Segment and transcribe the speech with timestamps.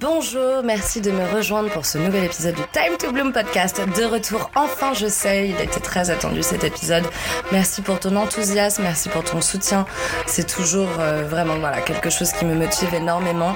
[0.00, 3.80] Bonjour, merci de me rejoindre pour ce nouvel épisode du Time to Bloom podcast.
[3.96, 7.04] De retour, enfin je sais, il a été très attendu cet épisode.
[7.52, 9.86] Merci pour ton enthousiasme, merci pour ton soutien.
[10.26, 13.54] C'est toujours euh, vraiment voilà quelque chose qui me motive énormément.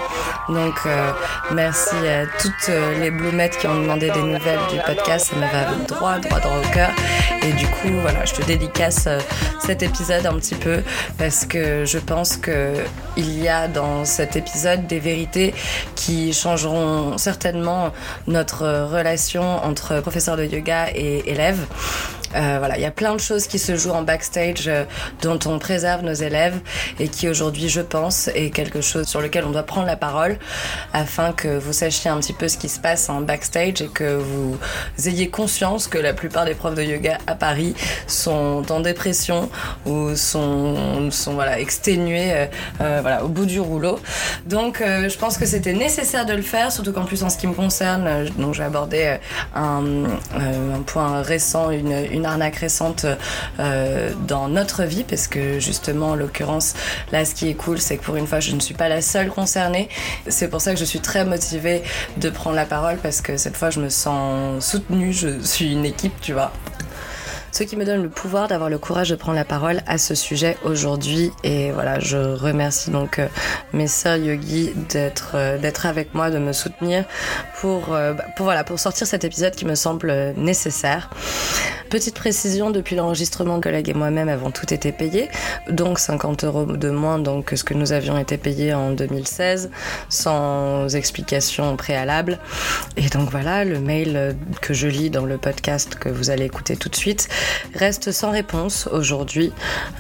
[0.48, 1.10] Donc euh,
[1.50, 5.40] merci à toutes euh, les bloomettes qui ont demandé des nouvelles du podcast, ça me
[5.40, 6.90] va droit, droit, droit au cœur.
[7.42, 9.08] Et du coup, voilà, je te dédicace
[9.64, 10.82] cet épisode un petit peu
[11.18, 12.74] parce que je pense que
[13.16, 15.52] il y a dans cet épisode des vérités
[15.96, 17.92] qui changeront certainement
[18.26, 21.66] notre relation entre professeur de yoga et élève.
[22.34, 24.84] Euh, voilà, il y a plein de choses qui se jouent en backstage euh,
[25.22, 26.60] dont on préserve nos élèves
[26.98, 30.38] et qui aujourd'hui, je pense, est quelque chose sur lequel on doit prendre la parole
[30.92, 34.16] afin que vous sachiez un petit peu ce qui se passe en backstage et que
[34.16, 34.58] vous
[35.06, 37.74] ayez conscience que la plupart des profs de yoga à Paris
[38.06, 39.48] sont en dépression
[39.86, 42.48] ou sont, sont voilà, exténués
[42.80, 43.98] euh, voilà, au bout du rouleau.
[44.46, 47.46] Donc, je pense que c'était nécessaire de le faire, surtout qu'en plus, en ce qui
[47.46, 49.16] me concerne, donc j'ai abordé
[49.54, 53.06] un, un point récent, une une arnaque récente
[53.58, 56.74] euh, dans notre vie parce que justement en l'occurrence
[57.12, 59.02] là ce qui est cool c'est que pour une fois je ne suis pas la
[59.02, 59.88] seule concernée.
[60.28, 61.82] C'est pour ça que je suis très motivée
[62.16, 65.12] de prendre la parole parce que cette fois je me sens soutenue.
[65.12, 66.52] Je suis une équipe tu vois
[67.52, 70.14] ce qui me donne le pouvoir d'avoir le courage de prendre la parole à ce
[70.14, 71.30] sujet aujourd'hui.
[71.44, 73.28] Et voilà, je remercie donc euh,
[73.72, 77.04] mes sœurs yogi d'être euh, d'être avec moi, de me soutenir
[77.60, 81.10] pour, bah, pour voilà pour sortir cet épisode qui me semble nécessaire.
[81.90, 85.30] Petite précision, depuis l'enregistrement, collègues et moi-même avons tout été payés,
[85.70, 89.70] donc 50 euros de moins donc, que ce que nous avions été payés en 2016,
[90.10, 92.38] sans explication préalable.
[92.98, 96.76] Et donc voilà, le mail que je lis dans le podcast que vous allez écouter
[96.76, 97.28] tout de suite
[97.74, 99.52] reste sans réponse aujourd'hui.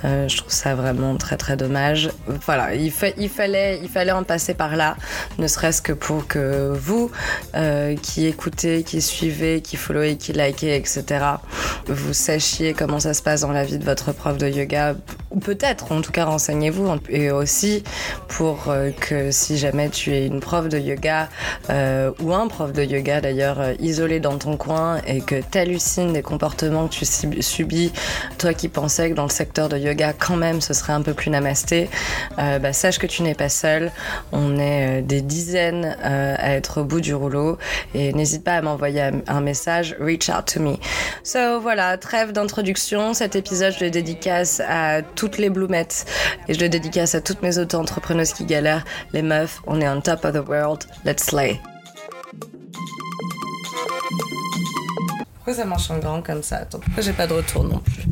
[0.04, 2.10] Euh, je trouve ça vraiment très très dommage.
[2.46, 4.96] Voilà, il, fallait, en passer par là,
[5.38, 7.10] ne serait-ce que pour que vous,
[7.54, 11.24] euh, qui écoutez, qui suivez, qui followez, qui likez, etc.,
[11.86, 14.94] vous sachiez comment ça se passe dans la vie de votre prof de yoga,
[15.30, 16.88] ou peut-être, en tout cas, renseignez-vous.
[17.08, 17.82] Et aussi
[18.28, 21.28] pour euh, que si jamais tu es une prof de yoga,
[22.20, 26.22] ou un prof de yoga d'ailleurs, isolé dans ton coin, et que tu hallucines des
[26.22, 27.04] comportements que tu
[27.40, 27.92] subis,
[28.38, 31.14] toi qui pensais que dans le secteur de yoga, quand même, ce serait un peu
[31.14, 31.88] plus namasté,
[32.36, 33.90] bah, sache que tu n'es pas seul.
[34.32, 37.58] On est des dizaines à être au bout du rouleau,
[37.94, 40.76] et n'hésite pas à m'envoyer un message, reach out to me.
[41.22, 43.14] So, voilà, trêve d'introduction.
[43.14, 46.06] Cet épisode, je le dédicace à toutes les bloomettes
[46.48, 48.84] et je le dédicace à toutes mes auto-entrepreneuses qui galèrent.
[49.12, 50.84] Les meufs, on est on top of the world.
[51.04, 51.60] Let's slay.
[55.48, 56.58] Pourquoi ça marche en grand comme ça?
[56.58, 58.02] Attends, pourquoi j'ai pas de retour non plus?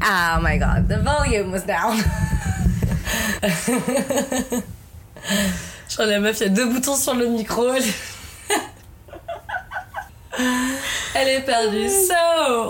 [0.00, 1.98] Oh my god, the volume was down.
[5.90, 7.66] crois la meuf, il y a deux boutons sur le micro.
[11.14, 11.90] Elle est perdue.
[11.90, 12.14] So,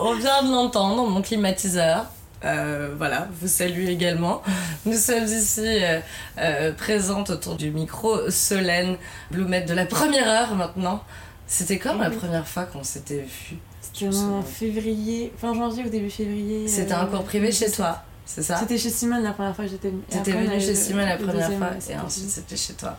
[0.03, 2.07] on vient de l'entendre, mon climatiseur.
[2.45, 4.43] Euh, voilà, vous salue également.
[4.85, 6.01] Nous sommes ici euh,
[6.39, 8.97] euh, présentes autour du micro Solène
[9.31, 11.05] Bloumette de la première heure maintenant.
[11.47, 16.11] C'était comme la première fois qu'on s'était vu C'était en février, fin janvier ou début
[16.11, 16.67] février.
[16.69, 19.71] C'était un cours privé chez toi c'est ça C'était chez Simone la première fois que
[19.71, 22.97] j'étais T'étais venue chez Simone la première fois et ensuite c'était chez toi.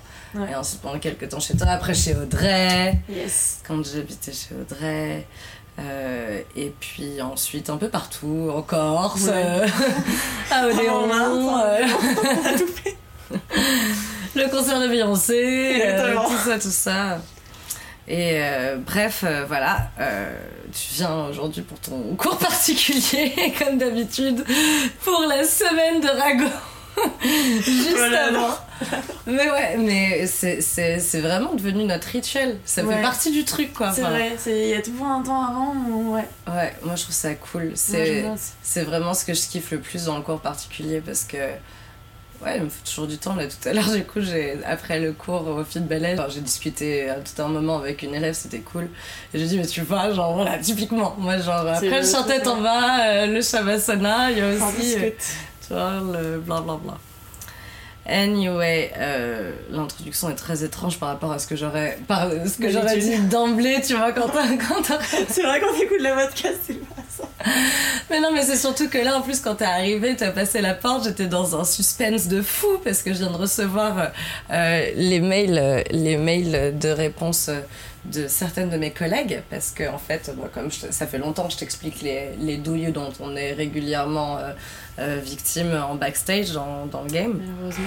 [0.49, 2.99] Et ensuite pendant quelques temps chez toi, après chez Audrey.
[3.09, 3.61] Yes.
[3.67, 5.25] Quand j'habitais chez Audrey.
[5.77, 9.67] Euh, et puis ensuite un peu partout, en Corse, euh,
[10.51, 11.85] à Odéon, euh,
[14.35, 17.19] le concert de Beyoncé, tout ça, tout ça.
[18.07, 18.39] Et
[18.85, 19.89] bref, voilà,
[20.71, 24.43] tu viens aujourd'hui pour ton cours particulier, comme d'habitude,
[25.03, 26.51] pour la semaine de Rago.
[27.21, 28.57] Juste avant.
[29.27, 32.57] Mais ouais, mais c'est vraiment devenu notre rituel.
[32.65, 33.91] Ça fait partie du truc, quoi.
[33.91, 35.75] C'est vrai, il y a toujours un temps avant
[36.13, 36.27] ouais.
[36.47, 37.73] Ouais, moi je trouve ça cool.
[37.75, 41.37] C'est vraiment ce que je kiffe le plus dans le cours particulier parce que
[42.45, 43.35] Ouais, il me faut toujours du temps.
[43.35, 46.41] Là, tout à l'heure, du coup, j'ai, après le cours au fil de ballet, j'ai
[46.41, 48.87] discuté tout un moment avec une élève, c'était cool.
[49.33, 52.61] Et j'ai dit, mais tu vois, genre, voilà, typiquement, moi, genre, après le chantet en
[52.61, 55.09] bas, euh, le shavasana, il y a aussi, euh,
[55.67, 56.65] tu vois, le blablabla.
[56.65, 56.97] Bla, bla.
[58.07, 62.69] Anyway, euh, l'introduction est très étrange par rapport à ce que j'aurais, par, ce que
[62.69, 66.71] j'aurais dit d'emblée, tu vois, quand, quand C'est vrai qu'on écoute le podcast.
[68.09, 70.73] Mais non, mais c'est surtout que là, en plus, quand t'es arrivé, t'as passé la
[70.73, 74.11] porte, j'étais dans un suspense de fou parce que je viens de recevoir
[74.51, 77.49] euh, les mails, les mails de réponse
[78.13, 81.47] de certaines de mes collègues, parce que en fait, moi, comme je- ça fait longtemps
[81.47, 84.51] que je t'explique les, les douilles dont on est régulièrement euh,
[84.99, 87.39] euh, victime en backstage dans, dans le game.
[87.39, 87.85] Malheureusement.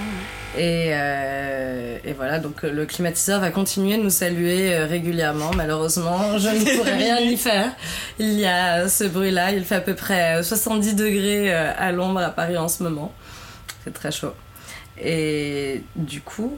[0.57, 5.51] Et, euh, et voilà, donc le climatiseur va continuer de nous saluer régulièrement.
[5.55, 7.71] Malheureusement, je ne pourrai rien y faire.
[8.19, 12.19] Il y a ce bruit-là, il fait à peu près euh, 70 degrés à l'ombre
[12.19, 13.13] à Paris en ce moment.
[13.85, 14.33] C'est très chaud.
[15.01, 16.57] Et du coup,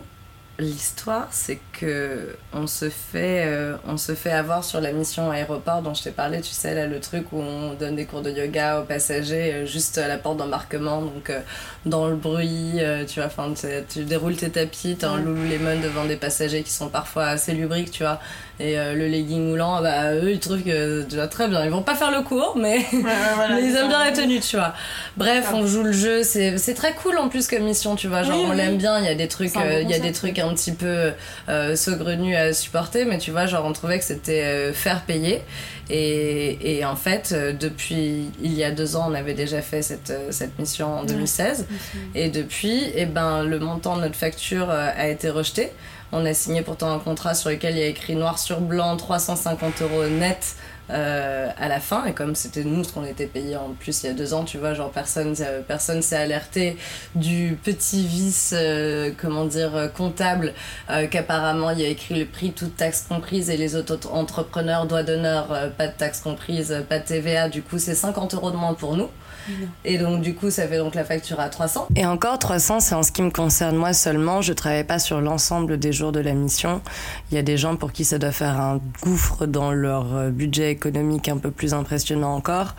[0.59, 5.81] l'histoire, c'est que on se fait, euh, on se fait avoir sur la mission aéroport
[5.81, 6.42] dont je t'ai parlé.
[6.42, 9.65] Tu sais là, le truc où on donne des cours de yoga aux passagers euh,
[9.65, 11.39] juste à la porte d'embarquement, donc euh,
[11.86, 12.74] dans le bruit,
[13.07, 13.25] tu vois.
[13.27, 13.53] Enfin,
[13.89, 15.21] tu, déroules tes tapis, un Ouais.
[15.24, 18.19] Lululemon devant des passagers qui sont parfois assez lubriques, tu vois.
[18.59, 21.65] Et le legging moulant, bah eux ils trouvent que tu vois très bien.
[21.65, 24.12] Ils vont pas faire le cours, mais Ouais, ouais, voilà, mais ils aiment bien la
[24.12, 24.75] tenue, tu vois.
[25.18, 28.21] Bref, on joue le jeu, c'est très cool en plus comme mission, tu vois.
[28.21, 28.57] Genre, Oui, on oui.
[28.57, 31.11] l'aime bien, il y a des trucs, il y a des trucs un petit peu
[31.49, 35.41] euh, saugrenus à supporter, mais tu vois, genre, on trouvait que c'était euh, faire payer.
[35.89, 39.81] Et, et en fait, euh, depuis il y a deux ans, on avait déjà fait
[39.81, 41.07] cette, euh, cette mission en Ouais.
[41.07, 41.67] 2016.
[42.15, 45.69] Et depuis, eh ben, le montant de notre facture a été rejeté.
[46.13, 48.97] On a signé pourtant un contrat sur lequel il y a écrit noir sur blanc
[48.97, 50.55] 350 euros net
[50.89, 52.05] euh, à la fin.
[52.05, 54.43] Et comme c'était nous ce qu'on était payé en plus il y a deux ans,
[54.43, 56.77] tu vois, genre personne, euh, personne s'est alerté
[57.15, 60.53] du petit vice, euh, comment dire, euh, comptable,
[60.89, 65.03] euh, qu'apparemment il y a écrit le prix, toute taxe comprise, et les auto-entrepreneurs, doigt
[65.03, 67.49] d'honneur, euh, pas de taxe comprise, pas de TVA.
[67.49, 69.09] Du coup, c'est 50 euros de moins pour nous.
[69.85, 71.88] Et donc, du coup, ça fait donc la facture à 300.
[71.95, 74.41] Et encore, 300, c'est en ce qui me concerne moi seulement.
[74.41, 76.81] Je travaille pas sur l'ensemble des jours de la mission.
[77.31, 80.29] Il y a des gens pour qui ça doit faire un gouffre dans leur euh,
[80.29, 82.75] budget économique un peu plus impressionnant encore,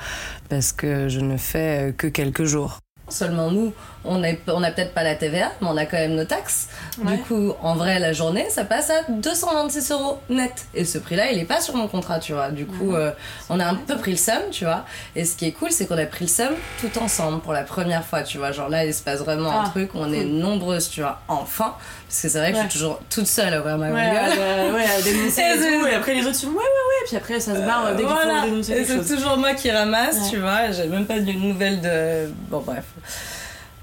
[0.48, 2.81] parce que je ne fais euh, que quelques jours.
[3.12, 3.72] Seulement nous,
[4.04, 6.68] on a, on a peut-être pas la TVA, mais on a quand même nos taxes.
[6.98, 7.12] Ouais.
[7.16, 10.66] Du coup, en vrai, la journée, ça passe à 226 euros net.
[10.74, 12.50] Et ce prix-là, il est pas sur mon contrat, tu vois.
[12.50, 12.98] Du coup, Ouais.
[12.98, 13.10] euh,
[13.50, 14.84] on a un peu pris le seum, tu vois.
[15.14, 17.62] Et ce qui est cool, c'est qu'on a pris le seum tout ensemble pour la
[17.62, 18.50] première fois, tu vois.
[18.52, 21.74] Genre là, il se passe vraiment un Ah, truc on est nombreuses, tu vois, enfin.
[22.08, 22.68] Parce que c'est vrai que je Ouais.
[22.70, 24.74] suis toujours toute seule à ouvrir ma Ouais, gueule.
[24.74, 25.40] ouais, à dénoncer
[25.88, 28.02] Et et, après les autres sont ouais, ouais, ouais, puis après ça se barre dès
[28.02, 28.42] qu'il Voilà.
[28.42, 30.30] faut dénoncer c'est toujours moi qui ramasse, Ouais.
[30.30, 30.70] tu vois.
[30.72, 32.30] J'ai même pas de nouvelles de.
[32.50, 32.84] Bon, bref.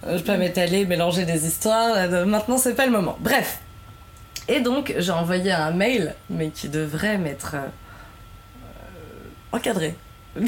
[0.05, 1.93] Euh, Je vais pas m'étaler, mélanger des histoires.
[1.95, 3.17] Euh, Maintenant, c'est pas le moment.
[3.19, 3.59] Bref.
[4.47, 7.59] Et donc, j'ai envoyé un mail, mais qui devrait m'être euh,
[8.65, 9.95] euh, encadré.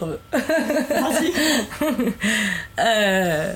[0.00, 1.32] Vas-y.
[2.78, 3.52] Euh,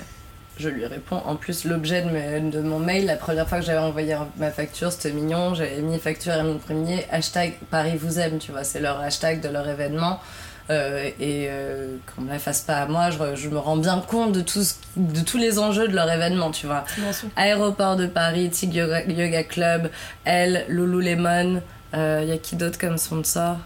[0.63, 1.21] je lui réponds.
[1.27, 4.51] En plus, l'objet de, mes- de mon mail, la première fois que j'avais envoyé ma
[4.51, 5.55] facture, c'était mignon.
[5.55, 9.41] J'avais mis facture à mon premier hashtag Paris vous aime, tu vois, c'est leur hashtag
[9.41, 10.21] de leur événement.
[10.71, 13.99] Euh, et euh, qu'on me la fasse pas à moi, je, je me rends bien
[14.07, 16.85] compte de, tout ce- de tous les enjeux de leur événement, tu vois.
[17.37, 19.91] Aéroport de Paris, Tig Yoga, Yoga Club,
[20.25, 21.61] Elle, Lululemon,
[21.95, 23.57] il y a qui d'autre comme sponsor?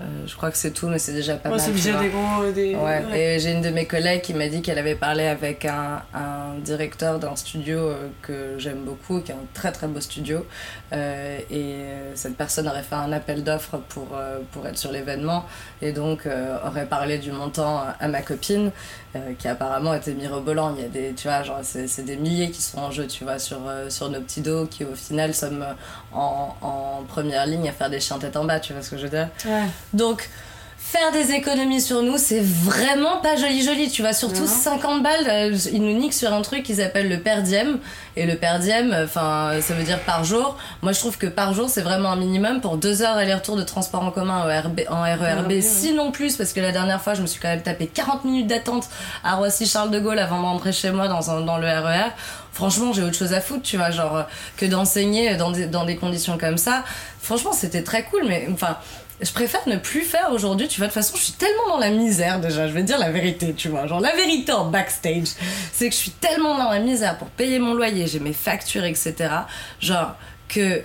[0.00, 1.64] Euh, Je crois que c'est tout, mais c'est déjà pas Ouais, mal.
[1.64, 2.52] c'est déjà des gros.
[2.52, 2.74] Des...
[2.76, 3.02] Ouais.
[3.10, 3.18] ouais.
[3.34, 6.54] et j'ai une de mes collègues qui m'a dit qu'elle avait parlé avec un, un
[6.62, 10.46] directeur d'un studio euh, que j'aime beaucoup, qui est un très très beau studio.
[10.92, 14.92] Euh, et euh, cette personne aurait fait un appel d'offres pour, euh, pour être sur
[14.92, 15.44] l'événement
[15.82, 18.70] et donc euh, aurait parlé du montant à ma copine,
[19.16, 20.74] euh, qui apparemment était mirobolant.
[20.76, 23.06] Il y a des, tu vois, genre, c'est, c'est des milliers qui sont en jeu,
[23.08, 25.64] tu vois, sur, euh, sur nos petits dos qui au final sommes
[26.12, 28.96] en, en première ligne à faire des chiens tête en bas, tu vois ce que
[28.96, 29.28] je veux dire?
[29.44, 29.64] Ouais.
[29.92, 30.28] Donc,
[30.88, 33.90] faire des économies sur nous, c'est vraiment pas joli joli.
[33.90, 34.46] Tu vois, surtout Non.
[34.46, 37.78] 50 balles, euh, ils nous niquent sur un truc qu'ils appellent le per diem.
[38.16, 40.56] Et le per diem, enfin, ça veut dire par jour.
[40.80, 43.64] Moi, je trouve que par jour, c'est vraiment un minimum pour deux heures d'aller-retour de
[43.64, 45.62] transport en commun en, RB, en RERB, oui, oui.
[45.62, 48.46] sinon plus, parce que la dernière fois, je me suis quand même tapé 40 minutes
[48.46, 48.88] d'attente
[49.24, 52.12] à Roissy-Charles de Gaulle avant de rentrer chez moi dans, un, dans le RER.
[52.52, 54.22] Franchement, j'ai autre chose à foutre, tu vois, genre, euh,
[54.56, 56.82] que d'enseigner dans des, dans des conditions comme ça.
[57.20, 58.78] Franchement, c'était très cool, mais enfin,
[59.20, 60.86] je préfère ne plus faire aujourd'hui, tu vois.
[60.86, 63.52] De toute façon, je suis tellement dans la misère déjà, je vais dire la vérité,
[63.54, 63.86] tu vois.
[63.86, 65.28] Genre, la vérité en backstage,
[65.72, 68.84] c'est que je suis tellement dans la misère pour payer mon loyer, j'ai mes factures,
[68.84, 69.14] etc.
[69.80, 70.14] Genre,
[70.48, 70.82] que.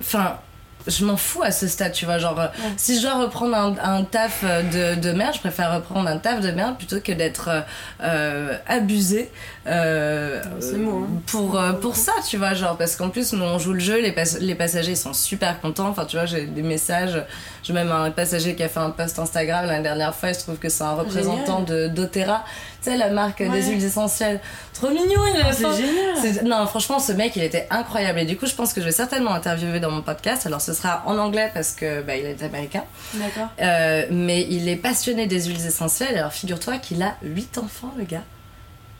[0.00, 0.38] Enfin.
[0.86, 2.18] Je m'en fous à ce stade, tu vois.
[2.18, 5.74] Genre, euh, si je dois reprendre un, un taf euh, de, de merde, je préfère
[5.74, 7.60] reprendre un taf de merde plutôt que d'être euh,
[8.02, 9.30] euh, abusé
[9.66, 10.42] euh,
[10.76, 11.20] mot, hein.
[11.26, 12.54] pour, pour ça, tu vois.
[12.54, 15.12] Genre, parce qu'en plus, nous, on joue le jeu, les, pas- les passagers ils sont
[15.12, 15.88] super contents.
[15.88, 17.20] Enfin, tu vois, j'ai des messages.
[17.66, 20.28] J'ai même un passager qui a fait un post Instagram la dernière fois.
[20.28, 22.44] Il se trouve que c'est un représentant de d'Otera,
[22.80, 23.48] tu sais, la marque Ouais.
[23.48, 24.40] des huiles essentielles.
[24.72, 26.44] Trop mignon, il a Ah, c'est génial.
[26.44, 28.20] Non, franchement, ce mec, il était incroyable.
[28.20, 30.46] Et du coup, je pense que je vais certainement interviewer dans mon podcast.
[30.46, 32.84] Alors, ce sera en anglais parce que bah, il est américain.
[33.14, 33.48] D'accord.
[33.60, 36.16] Euh, mais il est passionné des huiles essentielles.
[36.16, 38.22] Alors, figure-toi qu'il a 8 enfants, le gars.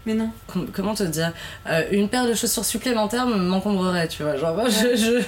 [0.06, 0.30] Mais non.
[0.46, 1.32] Com- comment te dire
[1.68, 4.36] Euh, Une paire de chaussures supplémentaires m'encombrerait, tu vois.
[4.36, 5.20] Genre, moi, je, je,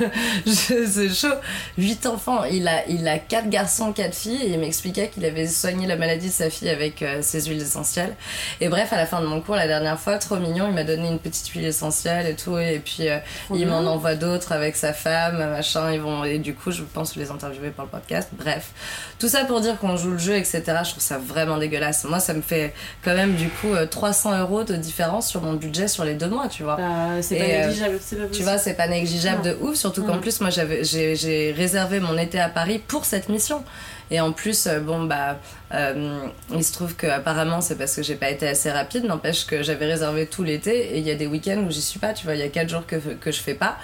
[0.47, 1.35] je- c'est chaud.
[1.77, 5.49] Huit enfants, il a, il a quatre garçons, quatre filles, et il m'expliquait qu'il avait
[5.49, 8.15] soigné la maladie de sa fille avec euh, ses huiles essentielles.
[8.61, 10.85] Et bref, à la fin de mon cours, la dernière fois, trop mignon, il m'a
[10.85, 13.19] donné une petite huile essentielle et tout, et puis euh,
[13.53, 17.17] il m'en envoie d'autres avec sa femme, machin, ils vont, et du coup, je pense
[17.17, 18.29] les interviewer pour le podcast.
[18.33, 18.71] Bref,
[19.19, 20.63] tout ça pour dire qu'on joue le jeu, etc.
[20.85, 22.05] Je trouve ça vraiment dégueulasse.
[22.05, 22.73] Moi, ça me fait
[23.05, 26.29] quand même, du coup, euh, 300 euros de différence sur mon budget sur les deux
[26.29, 26.77] mois, tu vois.
[26.77, 29.51] Bah, c'est pas euh, négligeable, c'est pas Tu vois, c'est pas négligeable Non.
[29.51, 33.65] de ouf, surtout qu'en plus, moi, j'ai, réservé mon été à Paris pour cette mission.
[34.11, 35.39] Et en plus, euh, bon, bah,
[35.75, 36.19] euh,
[36.55, 39.63] il se trouve que apparemment c'est parce que j'ai pas été assez rapide, n'empêche que
[39.63, 42.25] j'avais réservé tout l'été et il y a des week-ends où j'y suis pas, tu
[42.25, 43.77] vois, il y a 4 jours que, que je fais pas.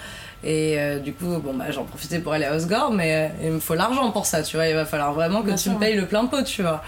[0.43, 3.51] Et euh, du coup, bon, bah, j'en profitais pour aller à Osgore, mais euh, il
[3.53, 5.73] me faut l'argent pour ça, tu vois, il va falloir vraiment que Bien tu sûr,
[5.73, 6.83] me payes le plein pot, tu vois.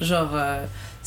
[0.00, 0.30] Genre.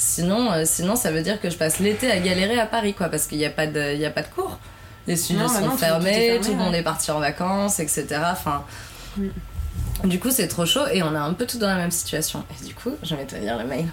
[0.06, 3.08] Sinon, euh, sinon, ça veut dire que je passe l'été à galérer à Paris, quoi,
[3.08, 4.60] parce qu'il n'y a, pas de- y a pas de cours.
[5.08, 6.80] Les studios Non, sont fermés, fermé, tout le monde ouais.
[6.80, 8.06] est parti en vacances, etc.
[8.32, 8.66] Enfin,
[9.16, 9.30] Mm.
[10.10, 12.44] du coup, c'est trop chaud et on est un peu tous dans la même situation.
[12.62, 13.86] Et du coup, je vais te lire le mail.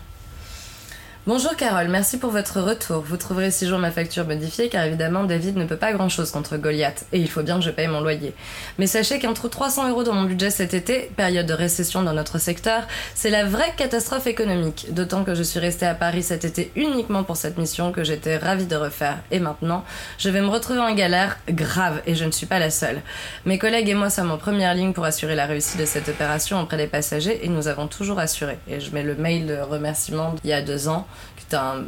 [1.27, 3.03] Bonjour Carole, merci pour votre retour.
[3.03, 6.31] Vous trouverez six jours ma facture modifiée car évidemment David ne peut pas grand chose
[6.31, 8.33] contre Goliath et il faut bien que je paye mon loyer.
[8.79, 12.39] Mais sachez qu'entre 300 euros dans mon budget cet été, période de récession dans notre
[12.39, 12.85] secteur,
[13.15, 14.95] c'est la vraie catastrophe économique.
[14.95, 18.39] D'autant que je suis restée à Paris cet été uniquement pour cette mission que j'étais
[18.39, 19.19] ravie de refaire.
[19.31, 19.85] Et maintenant,
[20.17, 23.03] je vais me retrouver en galère grave et je ne suis pas la seule.
[23.45, 26.63] Mes collègues et moi sommes en première ligne pour assurer la réussite de cette opération
[26.63, 28.59] auprès des passagers et nous avons toujours assuré.
[28.69, 31.83] Et je mets le mail de remerciement d'il y a deux ans, qui était un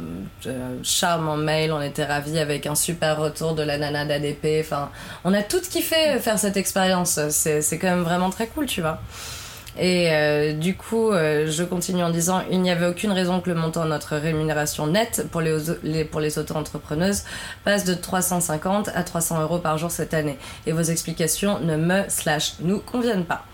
[0.47, 1.71] euh, charmant mail.
[1.71, 4.59] On était ravis avec un super retour de la nana d'ADP.
[4.61, 4.89] Enfin,
[5.23, 7.19] on a tout kiffé faire cette expérience.
[7.29, 8.99] C'est quand même vraiment très cool, tu vois.
[9.79, 13.49] Et euh, du coup, euh, je continue en disant il n'y avait aucune raison que
[13.49, 17.23] le montant de notre rémunération nette pour les, les- pour les auto-entrepreneuses
[17.63, 20.37] passe de 350 à 300 euros par jour cette année.
[20.67, 23.45] Et vos explications ne me slash nous conviennent pas.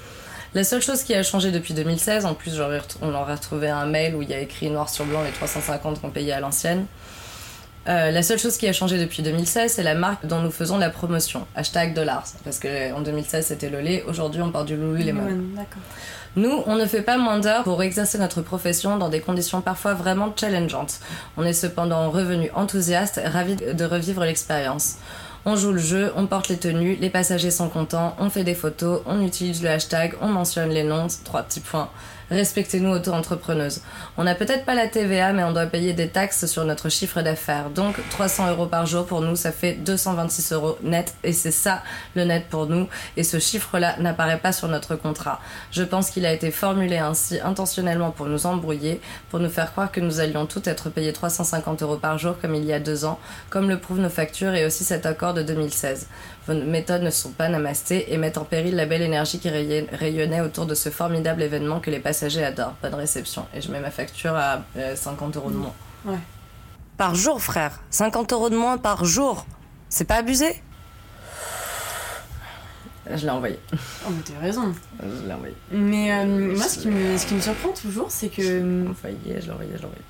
[0.55, 2.59] La seule chose qui a changé depuis 2016, en plus
[3.01, 6.01] on aurait retrouvé un mail où il y a écrit noir sur blanc les 350
[6.01, 6.85] qu'on payait à l'ancienne.
[7.87, 10.77] Euh, la seule chose qui a changé depuis 2016, c'est la marque dont nous faisons
[10.77, 11.45] la promotion.
[11.55, 12.25] Hashtag dollars.
[12.43, 15.23] Parce que en 2016 c'était le lait, aujourd'hui on porte du Lululemon.
[15.55, 15.81] D'accord.
[16.35, 19.95] Nous, on ne fait pas moins d'heures pour exercer notre profession dans des conditions parfois
[19.95, 20.99] vraiment challengeantes.
[21.37, 24.97] On est cependant revenus enthousiastes, ravis de revivre l'expérience.
[25.45, 28.55] On joue le jeu, on porte les tenues, les passagers sont contents, on fait des
[28.55, 31.89] photos, on utilise le hashtag, on mentionne les noms, trois petits points.
[32.31, 33.81] Respectez-nous auto-entrepreneuses.
[34.17, 37.21] On n'a peut-être pas la TVA, mais on doit payer des taxes sur notre chiffre
[37.21, 37.69] d'affaires.
[37.69, 41.13] Donc 300 euros par jour pour nous, ça fait 226 euros net.
[41.23, 41.81] Et c'est ça
[42.15, 42.87] le net pour nous.
[43.17, 45.39] Et ce chiffre-là n'apparaît pas sur notre contrat.
[45.71, 49.91] Je pense qu'il a été formulé ainsi intentionnellement pour nous embrouiller, pour nous faire croire
[49.91, 53.05] que nous allions toutes être payés 350 euros par jour comme il y a deux
[53.05, 53.19] ans,
[53.49, 56.07] comme le prouvent nos factures et aussi cet accord de 2016.
[56.47, 60.41] Vos méthodes ne sont pas namastés et mettent en péril la belle énergie qui rayonnait-
[60.41, 62.75] autour de ce formidable événement que les passagers adorent.
[62.81, 63.45] Bonne réception.
[63.53, 65.73] Et je mets ma facture à euh, 50 euros de moins.
[66.05, 66.17] Ouais.
[66.97, 67.79] Par jour, frère.
[67.91, 69.45] 50 euros de moins par jour.
[69.87, 70.61] C'est pas abusé?
[73.11, 73.57] Je l'ai envoyé.
[73.73, 74.73] Oh, mais t'as raison.
[75.01, 75.55] Je l'ai envoyé.
[75.71, 78.41] Mais euh, moi, ce qui, me, ce qui me surprend toujours, c'est que.
[78.43, 80.03] Je l'ai envoyé, je l'ai envoyé, je l'ai envoyé.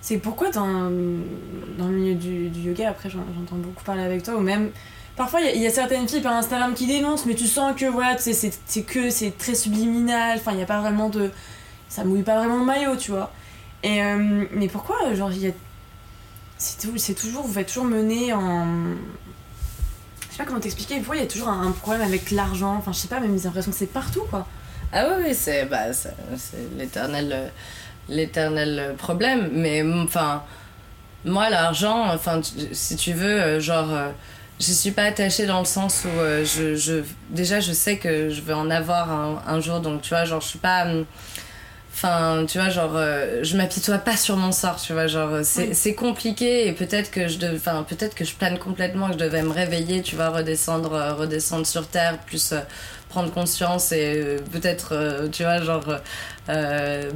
[0.00, 4.22] C'est pourquoi dans, dans le milieu du, du yoga, après j'en- j'entends beaucoup parler avec
[4.22, 4.70] toi, ou même
[5.16, 8.16] parfois il y a- certaines filles par Instagram qui dénoncent, mais tu sens que voilà,
[8.18, 11.30] c'est que c'est très subliminal, enfin il n'y a pas vraiment de.
[11.88, 13.32] Ça mouille pas vraiment le maillot, tu vois.
[13.82, 15.52] Et, euh, mais pourquoi, genre, il y a.
[16.58, 18.66] C'est tou- c'est toujours, vous faites toujours mener en.
[20.28, 22.92] Je sais pas comment t'expliquer, pourquoi il y a toujours un, problème avec l'argent, enfin
[22.92, 24.46] je sais pas, mais j'ai l'impression que c'est partout quoi.
[24.92, 25.86] Ah oui, oui, c'est bah,
[26.78, 27.48] l'éternel euh,
[28.08, 29.50] l'éternel problème.
[29.52, 30.42] Mais enfin,
[31.24, 32.40] moi, l'argent, enfin,
[32.72, 34.10] si tu veux, euh, genre, euh,
[34.60, 38.30] j'y suis pas attachée dans le sens où euh, je, je, déjà, je sais que
[38.30, 39.80] je vais en avoir un, un jour.
[39.80, 40.84] Donc, tu vois, genre, je suis pas.
[40.86, 41.04] hum,
[41.92, 45.42] Enfin, tu vois, genre, euh, je m'apitoie pas sur mon sort, tu vois, genre, euh,
[45.44, 45.94] c'est Oui.
[45.94, 49.50] compliqué et peut-être que je enfin, peut-être que je plane complètement, que je devais me
[49.52, 52.60] réveiller, tu vois, redescendre, euh, redescendre sur terre, plus euh,
[53.10, 55.84] prendre conscience et euh, peut-être, euh, tu vois, genre,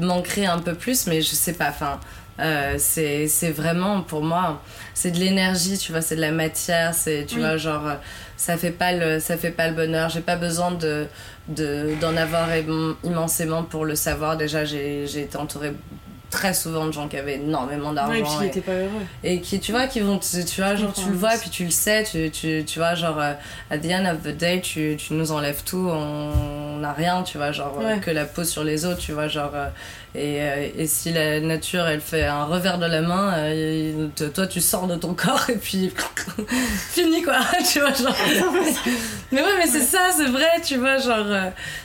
[0.01, 2.01] m'ancrer un peu plus, mais je sais pas, enfin,
[2.41, 4.61] euh, c'est c'est vraiment pour moi,
[4.95, 7.41] c'est de l'énergie, tu vois, c'est de la matière, c'est, tu Oui.
[7.43, 7.95] vois, genre, euh,
[8.37, 11.07] ça fait pas le, ça fait pas le bonheur, j'ai pas besoin de
[11.49, 14.37] de- d'en avoir im- immensément pour le savoir.
[14.37, 15.73] Déjà, j'ai j'ai été entourée
[16.35, 18.11] très souvent de gens qui avaient énormément d'argent.
[18.13, 18.91] Ouais, et puis qui et- étaient pas heureux.
[19.23, 21.65] et qui tu vois qui vont tu, tu vois genre tu le vois puis tu
[21.65, 23.33] le sais tu, tu, tu vois genre euh,
[23.71, 27.39] at the end of the day tu, tu nous enlèves tout on n'a rien tu
[27.39, 28.01] vois genre euh, Ouais.
[28.01, 29.69] que la peau sur les os tu vois genre euh,
[30.17, 33.33] et, et si la nature elle fait un revers de la main
[34.35, 35.93] toi tu sors de ton corps et puis
[36.91, 37.39] fini quoi
[37.73, 38.15] tu vois genre
[39.33, 41.27] mais ouais mais c'est ça c'est vrai tu vois genre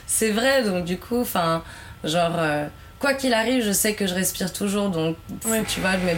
[0.06, 1.62] c'est vrai donc du coup enfin
[2.04, 2.36] genre
[3.00, 5.16] quoi qu'il arrive je sais que je respire toujours donc
[5.46, 5.62] Ouais.
[5.66, 6.16] tu vois mais,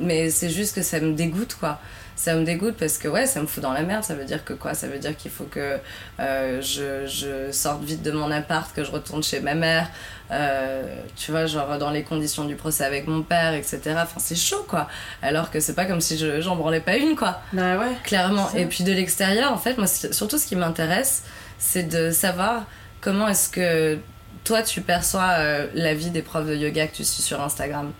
[0.00, 1.78] mais c'est juste que ça me dégoûte quoi.
[2.16, 4.04] Ça me dégoûte parce que ouais ça me fout dans la merde.
[4.04, 4.72] Ça veut dire que quoi?
[4.74, 5.78] Ça veut dire qu'il faut que
[6.20, 9.90] euh, je, je sorte vite de mon appart que je retourne chez ma mère
[10.30, 10.82] euh,
[11.16, 14.64] tu vois genre dans les conditions du procès avec mon père etc enfin c'est chaud
[14.68, 14.88] quoi.
[15.22, 17.40] Alors que c'est pas comme si je j'en branlais pas une quoi.
[17.52, 17.92] Bah ouais.
[18.04, 18.48] clairement.
[18.54, 21.24] Et puis de l'extérieur en fait moi surtout ce qui m'intéresse
[21.58, 22.64] c'est de savoir
[23.00, 23.98] comment est-ce que
[24.44, 27.92] toi tu perçois euh, la vie des profs de yoga que tu suis sur Instagram?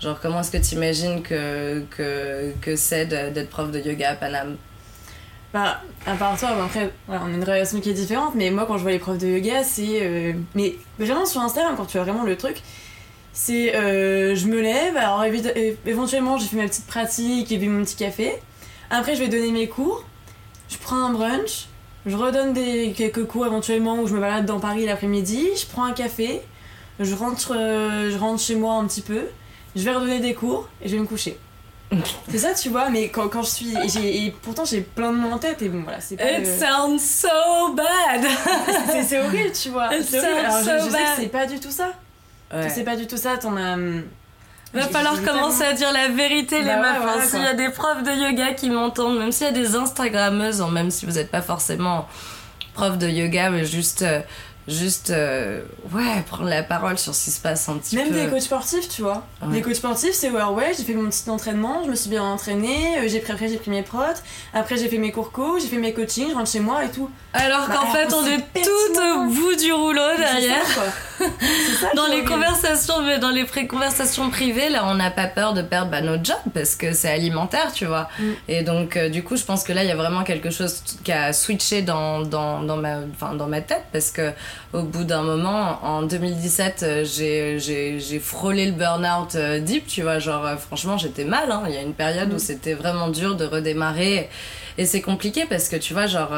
[0.00, 4.14] Genre comment est-ce que tu imagines que, que, que c'est d'être prof de yoga à
[4.16, 4.56] Paname?
[5.54, 8.78] Bah, à part toi, après, on a une relation qui est différente, mais moi, quand
[8.78, 10.00] je vois les profs de yoga, c'est.
[10.00, 12.62] euh, Mais vraiment sur Instagram, quand tu vois vraiment le truc,
[13.34, 13.76] c'est.
[13.76, 15.22] euh, je me lève, alors
[15.84, 18.32] éventuellement, j'ai fait ma petite pratique et bu mon petit café.
[18.90, 20.04] Après, je vais donner mes cours,
[20.70, 21.66] je prends un brunch,
[22.06, 25.84] je redonne des, quelques cours éventuellement où je me balade dans Paris l'après-midi, je prends
[25.84, 26.40] un café,
[27.00, 29.22] je rentre, euh, je rentre chez moi un petit peu,
[29.76, 31.38] je vais redonner des cours et je vais me coucher.
[32.30, 33.74] C'est ça, tu vois, mais quand, quand je suis.
[34.04, 36.24] Et, pourtant, j'ai plein de mots en tête, et bon, voilà, c'est pas.
[36.32, 38.24] It le- sounds so bad
[39.06, 39.94] c'est- horrible, tu vois.
[39.94, 40.38] It C'est horrible.
[40.46, 41.92] Alors, je, sounds que c'est pas du tout ça.
[42.54, 42.70] ouais.
[42.70, 43.56] C'est pas du tout ça, ton.
[43.58, 44.00] euh,
[44.74, 46.96] Va falloir commencer à dire la vérité, les Bah ouais, meufs.
[46.96, 47.00] hein.
[47.02, 49.76] voilà, S'il y a des profs de yoga qui m'entendent, même s'il y a des
[49.76, 52.08] Instagrammeuses, hein, même si vous n'êtes pas forcément
[52.74, 54.20] prof de yoga, mais juste, euh,
[54.66, 55.60] juste, euh,
[55.92, 58.14] ouais, prendre la parole sur ce qui se passe un petit Même peu.
[58.14, 59.26] des coachs sportifs, tu vois.
[59.42, 59.48] Ouais.
[59.56, 62.22] Les coachs sportifs, c'est ouais, ouais, j'ai fait mon petit entraînement, je me suis bien
[62.22, 64.22] entraînée, euh, j'ai pris, après j'ai pris mes protes,
[64.54, 66.90] après j'ai fait mes cours co, j'ai fait mes coachings, je rentre chez moi et
[66.90, 67.10] tout.
[67.34, 70.64] Alors Bah, qu'en fait, on est tout au bout du rouleau derrière.
[71.80, 75.62] Ça, Dans les conversations, mais dans les pré-conversations privées, là, on n'a pas peur de
[75.62, 78.08] perdre bah, notre job parce que c'est alimentaire, tu vois.
[78.18, 78.24] Mm.
[78.48, 80.82] Et donc, euh, du coup, je pense que là, il y a vraiment quelque chose
[81.04, 84.32] qui a switché dans, dans, dans, ma, enfin, dans ma tête parce que
[84.72, 90.18] au bout d'un moment, en 2017, euh, j'ai, frôlé le burn-out euh, deep, tu vois.
[90.18, 91.50] Genre, franchement, j'étais mal.
[91.50, 91.64] hein.
[91.68, 92.34] Il y a une période Mm.
[92.34, 94.28] où c'était vraiment dur de redémarrer.
[94.78, 96.32] Et c'est compliqué parce que tu vois, genre,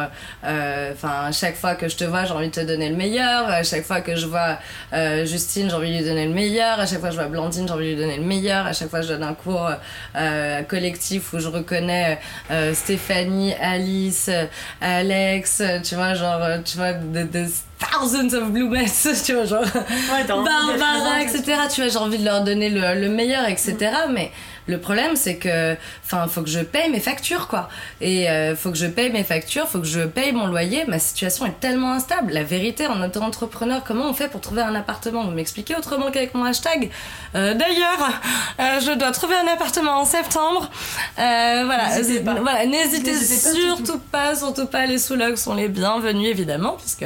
[0.45, 3.49] euh, enfin, chaque fois que je te vois, j'ai envie de te donner le meilleur.
[3.49, 4.59] À chaque fois que je vois
[4.92, 6.79] euh, Justine, j'ai envie de lui donner le meilleur.
[6.81, 8.66] À chaque fois que je vois Blandine, j'ai envie de lui donner le meilleur.
[8.66, 9.70] À chaque fois que je donne un cours
[10.16, 12.18] euh, collectif où je reconnais
[12.51, 14.47] euh, Stéphanie, Alice, euh,
[14.81, 19.35] Alex, euh, tu vois, genre, euh, tu vois, the, the thousands of blue mess, tu
[19.35, 19.62] vois, genre.
[19.62, 21.42] Ouais, Barbara, etc.
[21.73, 23.77] Tu vois, j'ai envie de leur donner le, le meilleur, etc.
[24.11, 24.31] Mais
[24.66, 27.68] le problème, c'est que, enfin, faut que je paye mes factures, quoi.
[28.00, 30.85] Et euh, faut que je paye mes factures, faut que je paye mon loyer.
[30.87, 32.33] Ma situation est tellement instable.
[32.33, 35.24] La vérité, en auto-entrepreneur, comment on fait pour trouver un appartement?
[35.24, 36.90] Vous m'expliquez autrement qu'avec mon hashtag
[37.35, 38.20] Euh, D'ailleurs,
[38.61, 40.70] euh, je dois trouver un appartement en septembre.
[41.18, 44.87] Euh, voilà, N'hésitez voilà, surtout pas, surtout pas.
[44.87, 47.05] Les sous-locs sont les bienvenus, évidemment, puisque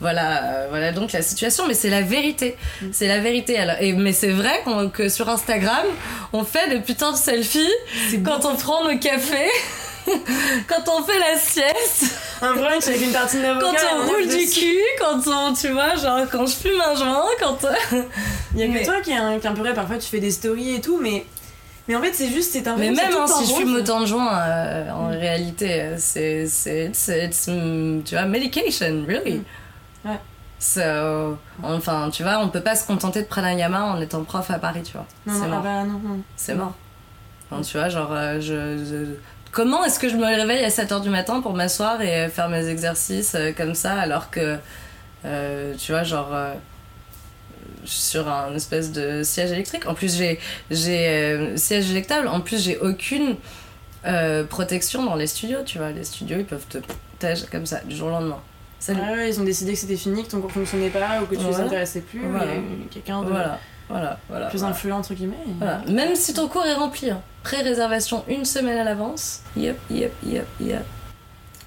[0.00, 1.64] voilà, euh, voilà donc la situation.
[1.68, 2.86] Mais c'est la vérité, Mm.
[2.92, 3.58] c'est la vérité.
[3.58, 5.86] Alors, et, mais c'est vrai que sur Instagram,
[6.32, 7.72] on fait des putains de selfies
[8.24, 9.50] quand on prend nos cafés.
[10.68, 13.66] quand on fait la sieste, Un brunch avec une tartine d'avocat.
[13.80, 17.24] quand on roule du cul, quand on, tu vois, genre quand je fume un joint,
[17.40, 17.56] quand
[18.54, 19.96] Il y a que Mais- toi qui est un, qui est un peu vrai, parfois
[19.96, 21.24] tu fais des stories et tout, mais.
[21.88, 24.06] Mais en fait, c'est juste, c'est un Mais même hein, si je fume autant de
[24.06, 27.30] joints, euh, en réalité, euh, c'est,
[28.04, 29.34] tu vois, medication, really.
[29.34, 29.44] Mm.
[30.58, 30.80] So,
[31.62, 34.82] enfin, tu vois, on peut pas se contenter de pranayama en étant prof à Paris,
[34.82, 35.06] tu vois.
[35.26, 35.62] C'est ah mort.
[35.62, 36.20] bah non, non.
[36.36, 36.72] C'est mort.
[37.50, 39.14] Enfin, tu vois, genre, euh, je, je-
[39.52, 42.66] Comment est-ce que je me réveille à 7h du matin pour m'asseoir et faire mes
[42.66, 44.58] exercices euh, comme ça alors que,
[45.24, 46.54] euh, tu vois, genre, euh,
[47.84, 49.86] je suis sur un espèce de siège électrique?
[49.86, 50.40] En plus, j'ai,
[50.70, 52.26] j'ai siège électable.
[52.28, 53.36] En plus, j'ai aucune
[54.48, 55.90] protection dans les studios, tu vois.
[55.90, 56.78] Les studios, ils peuvent te
[57.50, 58.40] comme ça du jour au lendemain.
[58.84, 59.00] Salut.
[59.00, 61.40] Ouais, ils ont décidé que c'était fini, que ton cours fonctionnait pas ou que tu
[61.40, 61.64] les Voilà.
[61.64, 62.20] intéressais plus.
[62.28, 62.52] Voilà.
[62.90, 64.46] quelqu'un de Voilà, voilà, voilà.
[64.48, 65.38] plus influent, entre guillemets.
[65.46, 65.80] et- Voilà.
[65.88, 67.22] Même si ton cours est rempli, hein.
[67.44, 69.40] pré-réservation une semaine à l'avance.
[69.56, 70.84] Yep, yep, yep, yep.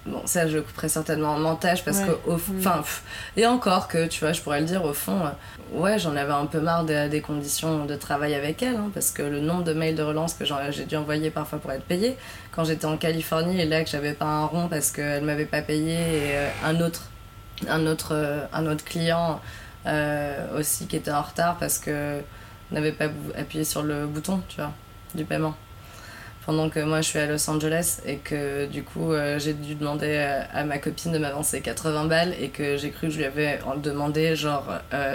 [0.06, 2.06] Bon, ça, je le couperai certainement en montage parce Ouais.
[2.06, 3.04] que, au pff,
[3.36, 5.30] et encore que, tu vois, je pourrais le dire, au fond, euh,
[5.74, 9.12] ouais, j'en avais un peu marre de- des conditions de travail avec elle, hein, parce
[9.12, 12.18] que le nombre de mails de relance que j'ai dû envoyer parfois pour être payée,
[12.52, 15.62] quand j'étais en Californie et là que j'avais pas un rond parce qu'elle m'avait pas
[15.62, 17.10] payé et euh, un autre,
[17.70, 19.40] un autre, euh, client
[19.86, 22.22] euh, aussi qui était en retard parce que
[22.72, 23.06] n'avait pas
[23.38, 24.72] appuyé sur le bouton, tu vois,
[25.16, 25.56] du paiement.
[26.48, 29.76] Pendant que moi je suis à Los Angeles et que du coup euh, j'ai dû
[29.76, 30.16] demander
[30.52, 33.60] à, ma copine de m'avancer 80 balles et que j'ai cru que je lui avais
[33.84, 34.66] demandé genre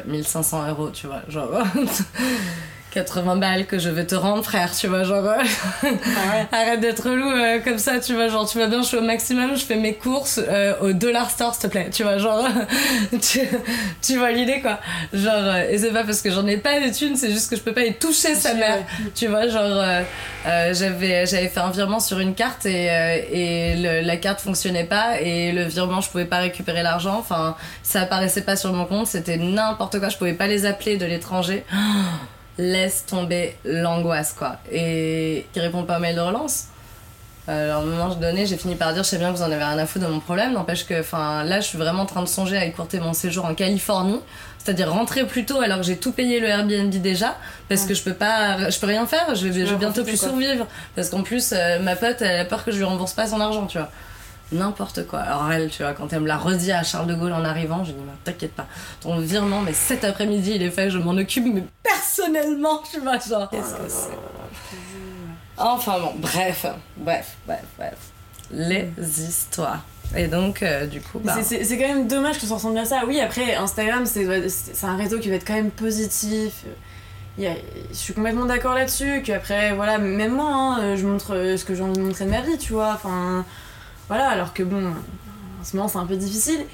[0.06, 1.50] 1500 euros, tu vois, genre
[2.92, 5.24] 80 balles que je vais te rendre, frère, tu vois, genre.
[5.24, 5.38] Euh,
[5.82, 8.98] ah arrête d'être relou euh, comme ça, tu vois, genre, tu vois bien, je suis
[8.98, 12.18] au maximum, je fais mes courses euh, au dollar store, s'il te plaît, tu vois,
[12.18, 12.46] genre.
[13.22, 13.40] tu,
[14.02, 14.78] tu, vois l'idée, quoi.
[15.12, 17.62] Genre, et c'est pas parce que j'en ai pas de thunes, c'est juste que je
[17.62, 19.82] peux pas y toucher sa mère, tu vois, genre.
[20.44, 22.88] j'avais j'avais fait un virement sur une carte et,
[23.32, 28.02] et la carte fonctionnait pas et le virement, je pouvais pas récupérer l'argent, enfin, ça
[28.02, 31.64] apparaissait pas sur mon compte, c'était n'importe quoi, je pouvais pas les appeler de l'étranger
[32.58, 34.56] laisse tomber l'angoisse, quoi.
[34.70, 36.66] Et qui répond pas au mail de relance.
[37.48, 39.56] Alors, au moment donné, j'ai fini par dire, je sais bien que vous en avez
[39.56, 42.22] rien à foutre de mon problème, n'empêche que, enfin, là, je suis vraiment en train
[42.22, 44.20] de songer à écourter mon séjour en Californie,
[44.58, 47.36] c'est-à-dire rentrer plus tôt alors que j'ai tout payé le Airbnb déjà,
[47.68, 51.10] parce que je peux pas, je peux rien faire, je vais, bientôt plus survivre, parce
[51.10, 53.66] qu'en plus, euh, ma pote, elle a peur que je lui rembourse pas son argent,
[53.66, 53.90] tu vois
[54.52, 55.20] n'importe quoi.
[55.20, 57.84] Alors elle, tu vois, quand elle me l'a redit à Charles de Gaulle en arrivant,
[57.84, 58.66] j'ai dit, t'inquiète pas,
[59.00, 63.18] ton virement, mais cet après-midi, il est fait, je m'en occupe, mais personnellement, tu vois,
[63.18, 64.18] genre, qu'est-ce que c'est?
[65.56, 67.96] Enfin bon, bref, bref, bref, bref.
[68.50, 69.82] Les histoires.
[70.16, 71.36] Et donc, euh, du coup, bah...
[71.42, 73.02] C'est quand même dommage que ça ressemble à ça.
[73.06, 76.64] Oui, après, Instagram, c'est un réseau qui va être quand même positif.
[77.38, 77.54] je
[77.92, 79.22] suis complètement d'accord là-dessus.
[79.24, 82.42] Qu'après, voilà, même moi, hein, je montre ce que j'ai envie de montrer de ma
[82.42, 82.92] vie, tu vois.
[82.94, 83.44] Enfin,
[84.12, 86.66] voilà, alors que bon, en ce moment c'est un peu difficile.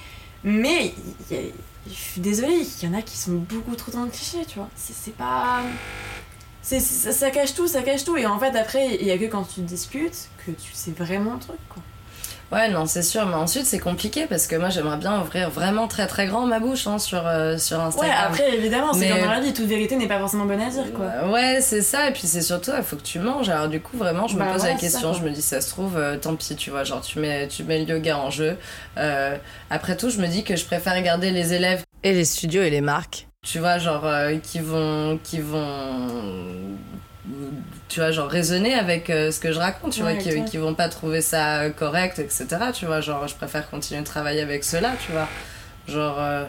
[0.43, 0.93] Mais
[1.31, 4.59] je suis désolée, il y en a qui sont beaucoup trop dans le cliché, tu
[4.59, 4.69] vois.
[4.75, 5.63] C'est pas.
[6.63, 8.17] Ça, ça, cache tout, ça cache tout.
[8.17, 11.35] Et en fait, après, il y a que quand tu discutes que tu sais vraiment
[11.35, 11.81] le truc, quoi.
[12.51, 15.87] Ouais, non, c'est sûr, mais ensuite c'est compliqué parce que moi j'aimerais bien ouvrir vraiment
[15.87, 18.11] très très grand ma bouche hein, sur, euh, sur Instagram.
[18.11, 20.71] Ouais, après évidemment, c'est comme dans la vie, toute vérité n'est pas forcément bonne à
[20.71, 21.07] dire quoi.
[21.07, 23.51] Euh, ouais, c'est ça, et puis c'est surtout, il faut que tu manges.
[23.51, 25.69] Alors du coup, vraiment, je me bah pose la question, je me dis, ça se
[25.69, 28.57] trouve, euh, tant pis, tu vois, genre tu mets, tu mets le yoga en jeu.
[29.69, 32.71] après tout, je me dis que je préfère regarder les élèves et les studios et
[32.71, 33.27] les marques.
[33.43, 34.07] Tu vois, genre,
[34.43, 35.19] qui vont.
[35.23, 36.09] qui vont
[37.89, 40.75] tu vois, genre raisonner avec euh, ce que je raconte, tu vois, qui, qui, vont
[40.75, 42.47] pas trouver ça correct, etc.
[42.73, 45.29] Tu vois, genre je préfère continuer de travailler avec ceux-là, tu vois.
[45.89, 46.45] Genre, euh,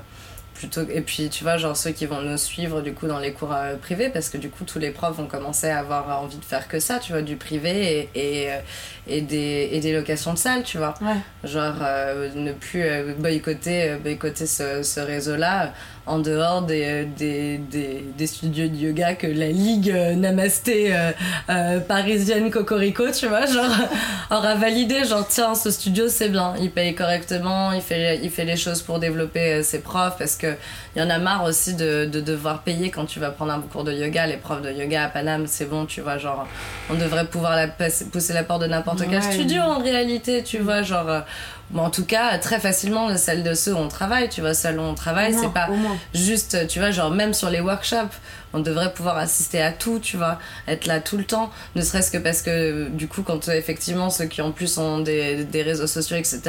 [0.59, 0.81] plutôt.
[0.93, 3.53] Et puis, tu vois, genre ceux qui vont nous suivre du coup dans les cours
[3.53, 6.45] euh, privés, parce que du coup, tous les profs vont commencer à avoir envie de
[6.45, 8.49] faire que ça, tu vois, du privé et, et,
[9.07, 10.93] et, des, et des locations de salles, tu vois.
[11.43, 11.75] Genre,
[12.35, 12.83] ne plus
[13.17, 15.73] boycotter, boycotter ce, ce réseau-là
[16.09, 21.11] en dehors des, des, des, des, studios de yoga que la ligue euh, namasté euh,
[21.49, 23.69] euh, parisienne Cocorico, tu vois, genre,
[24.31, 28.45] aura validé, genre, tiens, ce studio c'est bien, il paye correctement, il fait, il fait
[28.45, 30.48] les choses pour développer ses profs, parce que
[30.95, 33.61] il y en a marre aussi de, de, devoir payer quand tu vas prendre un
[33.61, 36.47] cours de yoga, les profs de yoga à Paname, c'est bon, tu vois, genre,
[36.89, 40.81] on devrait pouvoir la, pousser la porte de n'importe quel studio en réalité, tu vois,
[40.81, 41.23] genre
[41.71, 44.79] Bon, en tout cas, très facilement, celle de ceux où on travaille, tu vois, celle
[44.79, 45.69] où on travaille, c'est pas
[46.13, 48.15] juste, tu vois, genre même sur les workshops,
[48.53, 52.11] on devrait pouvoir assister à tout, tu vois, être là tout le temps, ne serait-ce
[52.11, 55.87] que parce que du coup, quand effectivement ceux qui en plus ont des, des, réseaux
[55.87, 56.41] sociaux, etc.,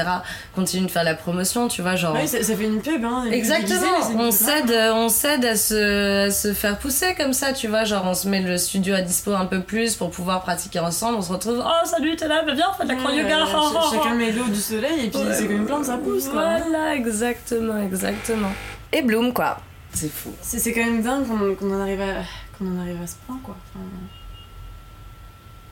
[0.54, 2.16] continuent de faire la promotion, tu vois, genre.
[2.18, 3.26] Oui, ça, fait une pub, hein.
[3.30, 7.84] Exactement, on cède, on cède à se, à se faire pousser comme ça, tu vois,
[7.84, 11.18] genre on se met le studio à dispo un peu plus pour pouvoir pratiquer ensemble,
[11.18, 13.46] on se retrouve, oh salut, t'es là, viens, fait de la yoga.
[13.92, 16.58] chacun met l'eau du soleil et puis c'est comme une plante, ça pousse, quoi.
[16.58, 18.52] Voilà, exactement, exactement.
[18.92, 19.60] Et Bloom, quoi.
[19.92, 20.32] C'est fou.
[20.40, 22.22] C'est quand même dingue qu'on en, arrive à,
[22.56, 23.56] qu'on en arrive à ce point, quoi.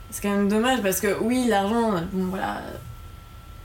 [0.09, 2.61] c'est quand même dommage parce que, oui, l'argent, bon voilà,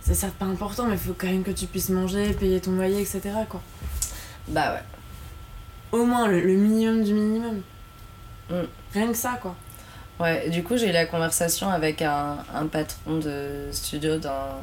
[0.00, 2.72] c'est certes pas important, mais il faut quand même que tu puisses manger, payer ton
[2.72, 3.20] loyer, etc.
[3.48, 3.62] quoi.
[4.48, 5.98] Bah ouais.
[5.98, 7.62] Au moins le, minimum du minimum.
[8.50, 8.54] Mm.
[8.92, 9.56] Rien que ça, quoi.
[10.20, 14.58] Ouais, du coup, j'ai eu la conversation avec un, un patron de studio d'un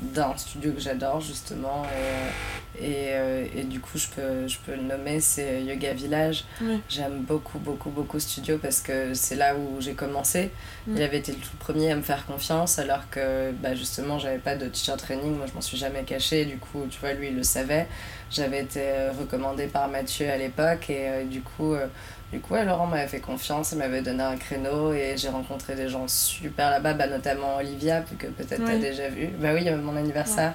[0.00, 4.74] d'un studio que j'adore justement et, et, euh, et, du coup je peux, je peux
[4.74, 6.44] le nommer c'est Yoga Village.
[6.88, 10.50] J'aime beaucoup beaucoup beaucoup studio parce que c'est là où j'ai commencé.
[10.88, 14.38] Il avait été le tout premier à me faire confiance alors que bah, justement j'avais
[14.38, 15.36] pas de teacher training.
[15.36, 16.44] Moi je m'en suis jamais cachée.
[16.44, 17.86] Du coup tu vois lui il le savait.
[18.30, 18.82] J'avais été
[19.18, 21.86] recommandée par Mathieu à l'époque et euh, du coup euh,
[22.34, 25.88] du coup, Laurent m'avait fait confiance, il m'avait donné un créneau et j'ai rencontré des
[25.88, 29.28] gens super là-bas, bah, notamment Olivia, que peut-être tu as déjà vu.
[29.38, 30.54] Bah oui, il y avait mon anniversaire.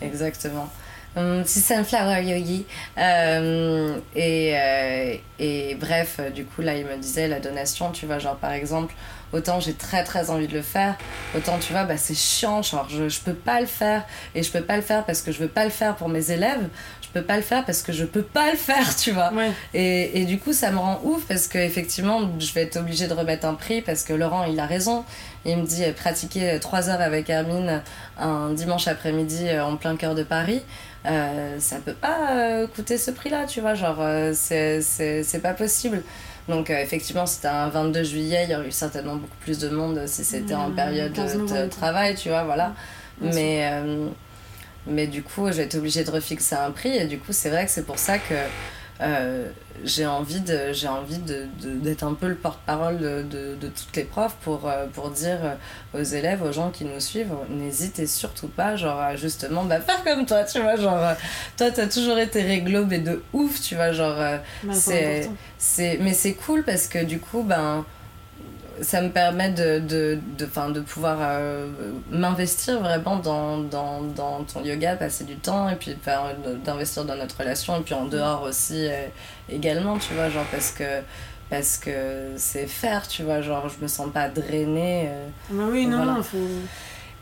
[0.00, 0.70] Exactement.
[1.14, 2.64] Um, Sunflower Yogi.
[2.96, 8.18] Euh, et, euh, et bref, du coup, là, il me disait la donation, tu vois,
[8.18, 8.94] genre par exemple,
[9.32, 10.96] autant j'ai très très envie de le faire,
[11.36, 14.04] autant tu vois, bah, c'est chiant, genre je, je peux pas le faire.
[14.34, 16.30] Et je peux pas le faire parce que je veux pas le faire pour mes
[16.30, 16.68] élèves,
[17.02, 19.32] je peux pas le faire parce que je peux pas le faire, tu vois.
[19.32, 19.50] Ouais.
[19.74, 23.06] Et, et du coup, ça me rend ouf parce que effectivement, je vais être obligée
[23.06, 25.04] de remettre un prix parce que Laurent, il a raison.
[25.44, 27.82] Il me dit euh, pratiquer 3 heures avec Hermine
[28.18, 30.62] un dimanche après-midi euh, en plein cœur de Paris.
[31.04, 36.02] Euh, ça peut pas euh, coûter ce prix-là, tu vois, genre euh, c'est pas possible.
[36.48, 39.68] Donc euh, effectivement, c'était un 22 juillet, il y aurait eu certainement beaucoup plus de
[39.68, 42.74] monde si c'était en Mmh, période 15 de, travail, tu vois, voilà.
[43.20, 44.08] Mais, euh,
[44.86, 47.50] mais du coup, je vais être obligée de refixer un prix et du coup, c'est
[47.50, 48.34] vrai que c'est pour ça que
[49.02, 49.48] euh,
[49.84, 53.94] j'ai envie de j'ai envie de, d'être un peu le porte-parole de, de, de toutes
[53.96, 58.06] les profs pour, euh, pour dire euh, aux élèves, aux gens qui nous suivent, n'hésitez
[58.06, 61.16] surtout pas, genre, à justement, bah, faire comme toi, tu vois, genre,
[61.56, 64.16] toi, t'as toujours été réglo, mais de ouf, tu vois, genre,
[64.74, 65.22] c'est-
[65.58, 67.84] c'est mais c'est cool parce que du coup ben
[68.82, 71.66] ça me permet de de de, enfin, de pouvoir euh,
[72.10, 77.16] m'investir vraiment dans, dans, dans ton yoga passer du temps et puis faire- d'investir dans
[77.16, 79.06] notre relation et puis en dehors aussi euh,
[79.48, 81.00] également tu vois genre parce que
[81.48, 85.86] parce que c'est faire tu vois genre je me sens pas drainée euh, Bah oui,
[85.86, 86.12] non, Voilà.
[86.14, 86.38] non, faut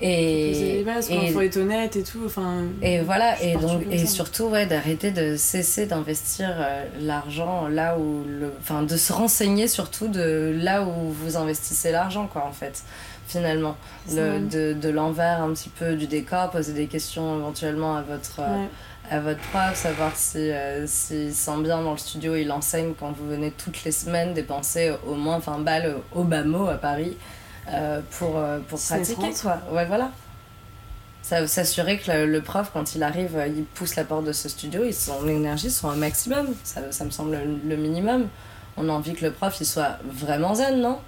[0.01, 2.23] et les bases, et- faut être honnête et tout.
[2.25, 7.99] Enfin, et voilà, et donc et surtout ouais, d'arrêter de cesser d'investir euh, l'argent là
[7.99, 12.53] où le enfin de se renseigner surtout de là où vous investissez l'argent quoi en
[12.53, 12.83] fait
[13.29, 13.77] finalement
[14.13, 18.41] le, de, de l'envers un petit peu du décor poser des questions éventuellement à votre
[18.41, 18.69] euh, ouais.
[19.11, 23.13] à votre prof savoir si euh, s'il sent bien dans le studio il enseigne quand
[23.13, 27.17] vous venez toutes les semaines dépenser au moins 20 balles au bas mot à Paris
[27.68, 29.59] euh, pour, euh, pour pratiquer quoi.
[29.73, 30.11] Ouais voilà.
[31.23, 34.33] Ça- s'assurer que le, le prof quand il arrive euh, il pousse la porte de
[34.33, 36.49] ce studio et son énergie soit un maximum.
[36.64, 38.29] Ça, ça me semble le, minimum.
[38.77, 40.99] On a envie que le prof il soit vraiment zen non?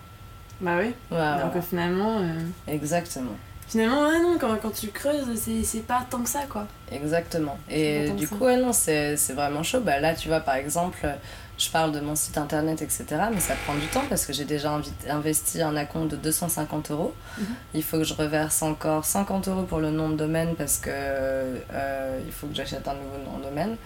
[0.60, 0.94] Bah oui.
[1.10, 2.38] ouais, Alors ouais, que finalement, euh,
[2.68, 3.32] exactement
[3.72, 5.26] finalement, ouais, non, quand, quand tu creuses,
[5.64, 6.66] c'est pas tant que ça, quoi.
[6.92, 7.58] Exactement.
[7.70, 9.80] Et du coup, ouais, non, c'est vraiment chaud.
[9.80, 11.06] Bah, là, tu vois, par exemple,
[11.58, 13.04] je parle de mon site internet, etc.
[13.32, 17.14] Mais ça prend du temps parce que j'ai déjà investi un acompte de 250 euros.
[17.38, 17.46] Mhm.
[17.74, 20.90] Il faut que je reverse encore 50 euros pour le nom de domaine parce que
[20.90, 23.76] euh, il faut que j'achète un nouveau nom de domaine.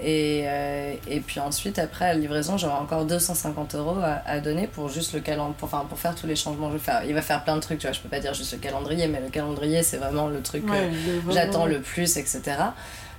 [0.00, 4.66] Et, euh, et puis ensuite, après la livraison, j'aurai encore 250 euros à, à donner
[4.66, 6.66] pour juste le calendrier, pour, enfin, pour faire tous les changements.
[6.68, 7.02] que Je vais faire.
[7.06, 7.92] Il va faire plein de trucs, tu vois.
[7.92, 10.88] Je peux pas dire juste le calendrier, mais le calendrier, c'est vraiment le truc Ouais,
[10.88, 12.40] vraiment- j'attends le plus, etc.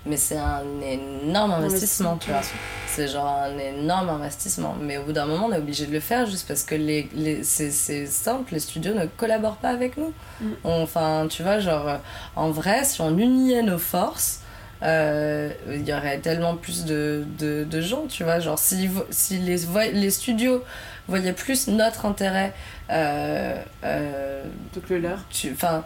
[0.05, 2.41] Mais c'est un énorme investissement, tu vois.
[2.87, 4.75] C'est genre un énorme investissement.
[4.81, 7.07] Mais au bout d'un moment, on est obligé de le faire juste parce que les,
[7.13, 7.71] les, c'est,
[8.07, 10.11] simple, les studios ne collaborent pas avec nous.
[10.41, 10.51] Mm.
[10.65, 11.99] Enfin, tu vois, genre,
[12.35, 14.41] en vrai, si on uniait nos forces,
[14.83, 18.39] euh, il y aurait tellement plus de, de, de gens, tu vois.
[18.39, 20.63] Genre, si, si les, studios
[21.07, 22.53] voyaient plus notre intérêt,
[22.89, 24.43] euh, euh,
[24.73, 25.19] Donc le leur.
[25.51, 25.85] enfin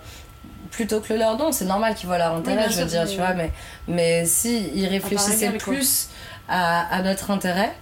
[0.71, 3.15] plutôt que le leur non c'est normal qu'ils voient leur intérêt je veux dire tu
[3.15, 3.51] vois mais
[3.87, 6.09] mais si ils réfléchissaient plus
[6.49, 7.73] à, à notre intérêt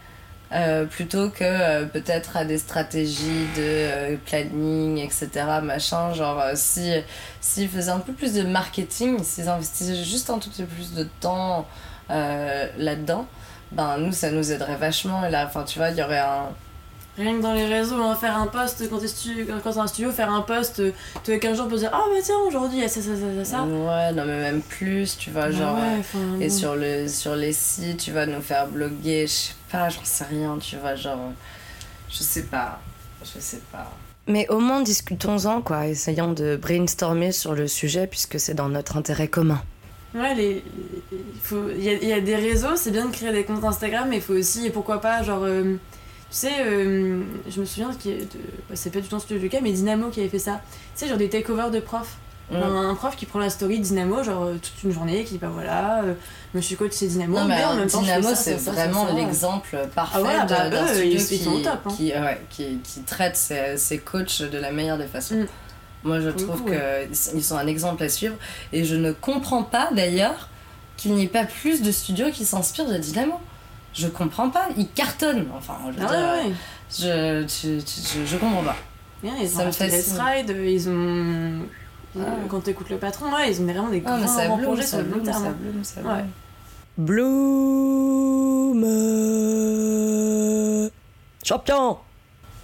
[0.56, 6.94] euh, plutôt que euh, peut-être à des stratégies de euh, planning etc machin genre si
[7.42, 10.94] s'ils faisaient un peu plus de marketing s'ils investissaient juste un tout petit peu plus
[10.94, 11.68] de temps
[12.08, 13.28] là-dedans
[13.74, 15.26] ben nous ça nous aiderait vachement.
[15.26, 16.50] Et là enfin tu vois il y aurait un
[17.18, 19.88] Rien que dans les réseaux, hein, faire un post quand t'es stu- quand t'es un
[19.88, 20.92] studio, faire un post euh,
[21.24, 23.10] tous les 15 jours pour dire Ah bah tiens, aujourd'hui il y a ça, ça,
[23.16, 23.64] ça, ça, ça.
[23.64, 26.54] ouais non mais même plus tu vois Bah genre ouais, euh, enfin, Et bon.
[26.54, 30.26] sur, le, sur les sites, tu vas nous faire bloguer, je sais pas, j'en sais
[30.26, 31.18] rien, tu vois, genre.
[31.20, 31.32] euh,
[32.10, 32.80] Je sais pas.
[33.24, 33.90] Je sais pas.
[34.28, 38.98] Mais au moins discutons-en, quoi, essayons de brainstormer sur le sujet puisque c'est dans notre
[38.98, 39.62] intérêt commun.
[40.14, 40.64] Ouais, les,
[41.12, 43.64] il faut- il y, a, y a des réseaux, c'est bien de créer des comptes
[43.64, 45.76] Instagram, mais il faut aussi, et pourquoi pas, genre, euh,
[46.32, 47.96] tu sais, euh, je me souviens, de,
[48.70, 50.62] bah, c'est pas du tout un studio du cas, mais Dynamo qui avait fait ça.
[50.96, 52.18] Tu sais, genre des takeovers de profs.
[52.52, 52.56] Mm.
[52.58, 55.34] Un, un prof qui prend la story de Dynamo, genre euh, toute une journée, qui
[55.34, 56.14] dit bah voilà, euh,
[56.54, 60.46] monsieur coach c'est Dynamo, non, mais en même Dynamo, c'est vraiment l'exemple parfait Ah voilà,
[60.46, 61.90] bah, eux, ils- qui, top, hein.
[61.98, 65.36] qui, ouais, qui, qui traite ses, ses coachs de la meilleure des façons.
[65.36, 65.48] Mm.
[66.04, 68.36] Moi, je trouve qu'ils sont un exemple à suivre.
[68.72, 70.50] Et je ne comprends pas, d'ailleurs,
[70.98, 73.40] qu'il n'y ait pas plus de studios qui s'inspirent de Dynamo.
[73.96, 74.68] Je comprends pas.
[74.78, 75.48] Ils cartonnent.
[75.56, 76.54] Enfin, je Ah dire, ouais, ouais.
[76.92, 78.76] Je, tu- tu- je, je comprends pas.
[79.24, 79.70] Ils Ça ont me.
[79.72, 81.66] Let's Ride, ils ont.
[82.20, 82.22] Ah.
[82.50, 84.98] Quand t'écoutes le patron, ouais, ils ont vraiment des Ah, grands, bloom, projets ça sur
[85.00, 85.44] le long bloom, terme.
[85.44, 86.26] ça bloom, ça Ouais.
[86.98, 88.82] bloom.
[90.06, 90.90] Bloom
[91.44, 91.98] Champion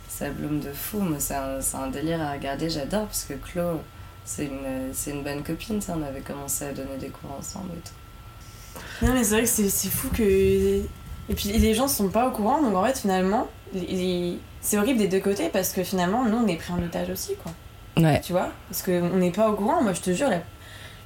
[0.07, 3.33] Ça bloom de fou, mais c'est un, c'est un délire à regarder, j'adore, parce que
[3.51, 3.81] Chlo,
[4.25, 7.71] c'est une, c'est une bonne copine, ça, on avait commencé à donner des cours ensemble
[7.77, 9.05] et tout.
[9.05, 10.81] Non, mais c'est vrai que c'est c'est fou que.
[11.29, 14.99] Et puis les gens sont pas au courant, donc en fait, finalement, les- c'est horrible
[14.99, 17.51] des deux côtés parce que finalement, nous, on est pris en otage aussi, quoi.
[18.01, 18.21] Ouais.
[18.21, 18.49] Tu vois?
[18.69, 19.81] Parce qu'on n'est pas au courant.
[19.81, 20.39] Moi, je te jure, la,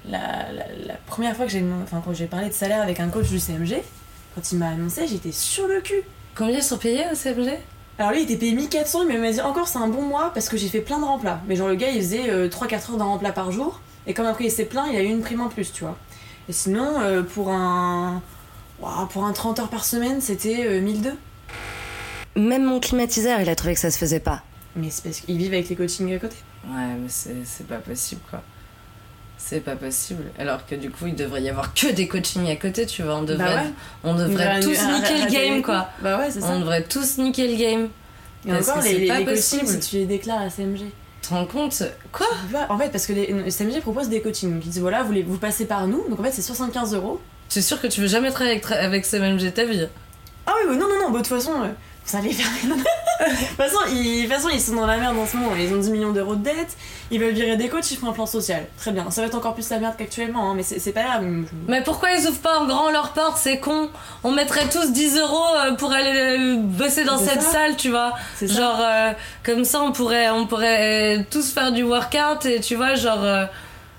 [0.10, 3.10] la, la, la première fois que j'ai enfin, quand j'ai parlé de salaire avec un
[3.10, 3.82] coach du CMG,
[4.36, 6.02] quand il m'a annoncé, j'étais sur le cul.
[6.36, 7.52] Combien ils sont payés au CMG
[7.98, 10.32] Alors lui, il était payé 1400, mais il m'a dit encore c'est un bon mois
[10.34, 11.40] parce que j'ai fait plein de remplats.
[11.48, 13.80] Mais genre, le gars, il faisait euh, 3-4 heures d'un remplat par jour.
[14.08, 15.98] Et comme après il s'est plaint, il a eu une prime en plus, tu vois.
[16.50, 18.22] Et sinon, euh, pour un.
[18.80, 21.14] Pour un 30 heures par semaine, c'était euh, 1002.
[22.36, 24.44] Même mon climatiseur, il a trouvé que ça se faisait pas.
[24.76, 26.36] Mais c'est parce qu'ils vivent avec les coachings à côté.
[26.68, 28.42] Ouais, mais c'est c'est pas possible, quoi.
[29.38, 30.24] C'est pas possible.
[30.38, 33.16] Alors que du coup, il devrait y avoir que des coachings à côté, tu vois.
[33.16, 33.70] On devrait, Bah ouais.
[34.04, 35.88] on devrait tous un- niquer un- le game, quoi.
[36.02, 36.48] Bah ouais, c'est ça.
[36.52, 37.90] On devrait tous niquer le game.
[38.46, 39.62] Et parce encore, que les, pas les possible.
[39.64, 40.80] coachings, si tu les déclares à CMG.
[41.22, 42.28] Tu te rends compte Quoi
[42.70, 44.54] En fait, parce que les, le CMG propose des coachings.
[44.54, 46.04] Donc ils disent voilà, vous, les, vous passez par nous.
[46.10, 47.22] Donc en fait, c'est 75 euros.
[47.50, 49.88] Tu es sûr que tu veux jamais travailler avec, avec CMG ta vie?
[50.48, 51.68] Ah oui, oui, non, non, non, bah, de toute façon, euh,
[52.06, 52.46] vous allez faire.
[52.70, 55.56] de toute façon, ils, de toute façon, ils sont dans la merde en ce moment.
[55.58, 56.76] Ils ont 10 millions d'euros de dettes.
[57.12, 58.66] Ils veulent virer des coachs, ils font un plan social.
[58.78, 59.10] Très bien.
[59.10, 61.24] Ça va être encore plus la merde qu'actuellement, hein, mais c'est c'est pas grave.
[61.68, 63.90] Mais pourquoi ils ouvrent pas en grand leurs portes C'est con?
[64.24, 67.52] On mettrait tous 10 euros euh, pour aller euh, bosser dans C'est cette ça.
[67.52, 68.14] salle, tu vois.
[68.36, 68.52] C'est.
[68.52, 72.96] Genre, euh, comme ça, on pourrait, on pourrait tous faire du workout et tu vois,
[72.96, 73.46] genre, euh,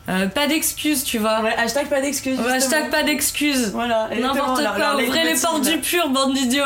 [0.09, 1.41] euh, pas d'excuses, tu vois.
[1.43, 2.39] Ouais, hashtag pas d'excuses.
[2.39, 3.73] Ouais, hashtag pas d'excuses.
[3.73, 4.09] Voilà.
[4.21, 6.63] N'importe quoi, ouvrez les portes du pur, bande d'idiots.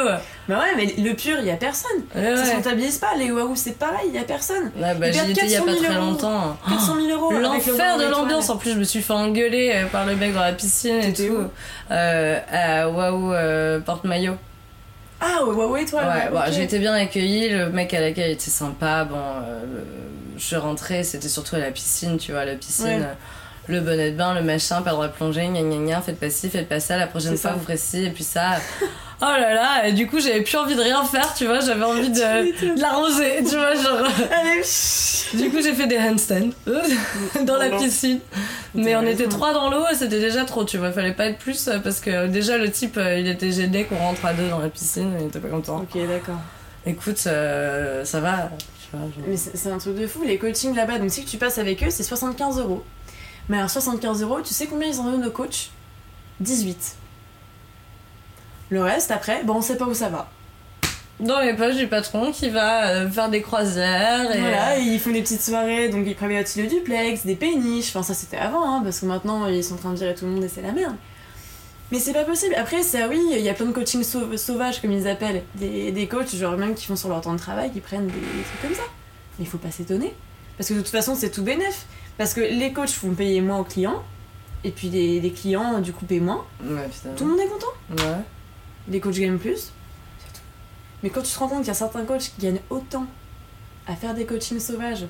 [0.51, 2.03] Bah ouais, mais le pur, il y a personne.
[2.15, 2.57] Ouais, Ça se ouais.
[2.57, 3.15] rentabilise pas.
[3.17, 4.73] Les Waouh, c'est pareil, il y a personne.
[4.77, 6.57] Ouais, bah, j'y étais il y a pas 400 000 très longtemps.
[6.69, 7.33] 400 000 euros.
[7.33, 8.51] le L'enfer de l'ambiance.
[8.51, 11.13] En plus, je me suis fait engueuler euh, par le mec dans la piscine et
[11.13, 11.45] tout.
[11.93, 14.35] Euh, à euh, Porte-Maillot.
[15.21, 16.31] Ah, ouais, Waouh étoile.
[16.33, 16.53] Ouais, ok.
[16.53, 19.05] j'ai été bien accueillie, le mec à l'accueil était sympa.
[19.05, 19.63] Bon, euh,
[20.41, 22.87] je rentrée, c'était surtout à la piscine, tu vois, la piscine.
[22.87, 22.97] Ouais.
[23.03, 23.15] euh,
[23.69, 26.19] Le bonnet de bain, le machin, pas le droit de plonger, gna gna gna, faites
[26.19, 27.57] pas ci, faites pas ça, la prochaine fois ça.
[27.57, 28.57] vous ferez ci, et puis ça.
[29.23, 31.85] Oh là là, et du coup j'avais plus envie de rien faire, tu vois, j'avais
[31.85, 32.15] envie de,
[32.75, 34.09] de l'arroser, tu vois, genre.
[34.33, 34.63] Allez,
[35.35, 36.49] Du coup j'ai fait des handstands
[37.45, 37.77] dans la non.
[37.79, 38.21] piscine.
[38.75, 41.37] Mais on était trois dans l'eau et c'était déjà trop, tu vois, fallait pas être
[41.39, 44.49] plus euh, parce que déjà le type euh, il était gêné qu'on rentre à deux
[44.49, 45.81] dans la piscine, il était pas content.
[45.83, 46.41] Ok, d'accord.
[46.87, 48.49] Écoute, euh, ça va.
[48.93, 50.99] Genre- Mais c'est un truc de fou, les coachings là-bas.
[50.99, 52.83] Donc, si tu passes avec eux, c'est 75 euros.
[53.49, 55.71] Mais alors, 75 euros, tu sais combien ils en donnent aux coachs?
[56.41, 56.97] 18.
[58.71, 60.31] Le reste, après, bon, on sait pas où ça va.
[61.19, 64.41] Dans les poches du patron qui va euh, faire des croisières et.
[64.41, 67.91] Voilà, et ils font des petites soirées, donc ils privatisent le duplex, des péniches.
[67.91, 70.25] Enfin, ça c'était avant, hein, parce que maintenant ils sont en train de virer tout
[70.25, 70.95] le monde et c'est la merde.
[71.93, 72.55] Mais c'est pas possible.
[72.57, 75.43] Après, ça oui, il y a plein de coaching sau- sauvages, comme ils appellent.
[75.57, 78.13] Des, des coachs, genre même qui font sur leur temps de travail, qui prennent des,
[78.13, 78.83] des trucs comme ça.
[79.39, 80.15] Mais il faut pas s'étonner.
[80.57, 81.87] Parce que de toute façon, c'est tout bénef.
[82.19, 84.03] Parce que les coachs font payer moins aux clients,
[84.63, 86.45] et puis les, les clients, du coup, paient moins.
[86.63, 87.11] Ouais, putain.
[87.17, 88.05] Tout le monde est content.
[88.07, 88.21] Ouais.
[88.89, 89.73] Les coachs gagnent plus.
[90.19, 90.41] C'est tout.
[91.03, 93.07] Mais quand tu te rends compte qu'il y a certains coachs qui gagnent autant
[93.87, 95.07] à faire des coachings sauvages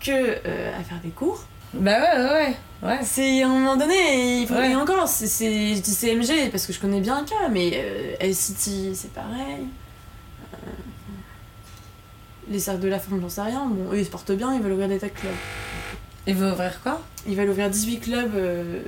[0.00, 2.88] que euh, à faire des cours, Bah ouais, ouais, ouais.
[2.88, 2.98] ouais.
[3.02, 4.74] c'est à un moment donné, il faut Ouais.
[4.74, 8.94] encore, c'est- je dis CMG parce que je connais bien le cas, mais euh, LCT
[8.94, 9.66] c'est pareil.
[10.54, 10.56] Euh,
[12.48, 13.64] les cercles de la femme, j'en sais rien.
[13.66, 15.32] Bon, eux ils se portent bien, ils veulent ouvrir des tas de clubs.
[16.26, 17.00] Il veut ouvrir quoi?
[17.26, 18.34] Ils veulent ouvrir 18 clubs.
[18.34, 18.82] euh,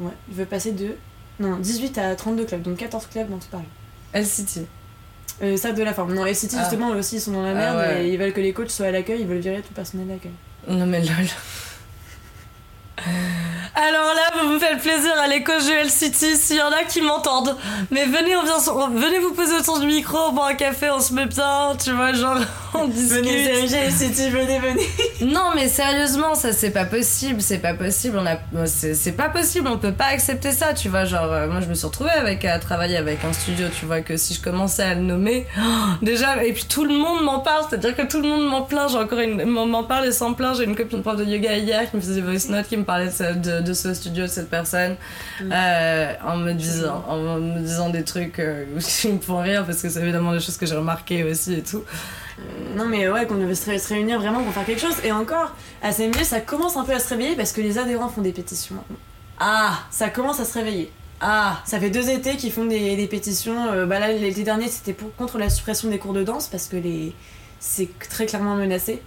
[0.00, 0.96] Ouais, ils veulent passer de.
[1.40, 3.64] Non, 18 à 32 clubs, donc 14 clubs dans tout Paris.
[4.14, 4.66] LCT.
[5.42, 6.14] Euh, cercle de la forme.
[6.14, 6.60] Non, LCT Ah.
[6.62, 8.06] justement, eux aussi ils sont dans la Ah merde ouais.
[8.06, 10.06] et ils veulent que les coachs soient à l'accueil, ils veulent virer tout le personnel
[10.08, 10.32] d'accueil.
[10.68, 11.10] Non mais lol.
[13.74, 17.00] Alors là, vous me faites plaisir à l'école de LCT s'il y en a qui
[17.00, 17.56] m'entendent.
[17.90, 18.58] Mais venez, on vient
[18.94, 21.92] venez vous poser autour du micro, on boit un café, on se met bien, tu
[21.92, 22.38] vois, genre
[22.74, 23.24] on discute.
[23.24, 24.86] Venez CMG, LCT, venez, venez.
[25.22, 29.68] Non mais sérieusement, ça c'est pas possible, c'est pas possible, on a, c'est pas possible,
[29.68, 32.44] on peut pas accepter ça, tu vois, genre euh, moi je me suis retrouvée avec
[32.44, 35.46] à travailler avec un studio, tu vois que si je commençais à le nommer,
[36.02, 38.90] déjà et puis tout le monde m'en parle, c'est-à-dire que tout le monde m'en plaint,
[38.90, 41.90] j'ai encore une, m'en parle et s'en plaint, j'ai une copine prof de yoga hier
[41.90, 44.34] qui me faisait voice notes, qui me parlait de, ce- de, de ce studio, de
[44.38, 44.94] cette personne,
[45.40, 45.50] Mm.
[45.52, 48.64] euh, en me disant, en me disant des trucs euh,
[49.00, 51.62] qui me font rire parce que c'est évidemment des choses que j'ai remarquées aussi et
[51.70, 51.82] tout.
[52.76, 54.96] Non mais ouais, qu'on devait se, ré- se réunir vraiment pour faire quelque chose.
[55.04, 58.08] Et encore, à CMG, ça commence un peu à se réveiller parce que les adhérents
[58.08, 58.96] font des pétitions maintenant.
[59.38, 60.90] Ah, Ça commence à se réveiller.
[61.20, 63.72] ah, Ça fait deux étés qu'ils font des, des pétitions.
[63.72, 66.66] Euh, bah là, l'été dernier, c'était pour, contre la suppression des cours de danse parce
[66.66, 67.14] que les
[67.62, 69.02] c'est très clairement menacé.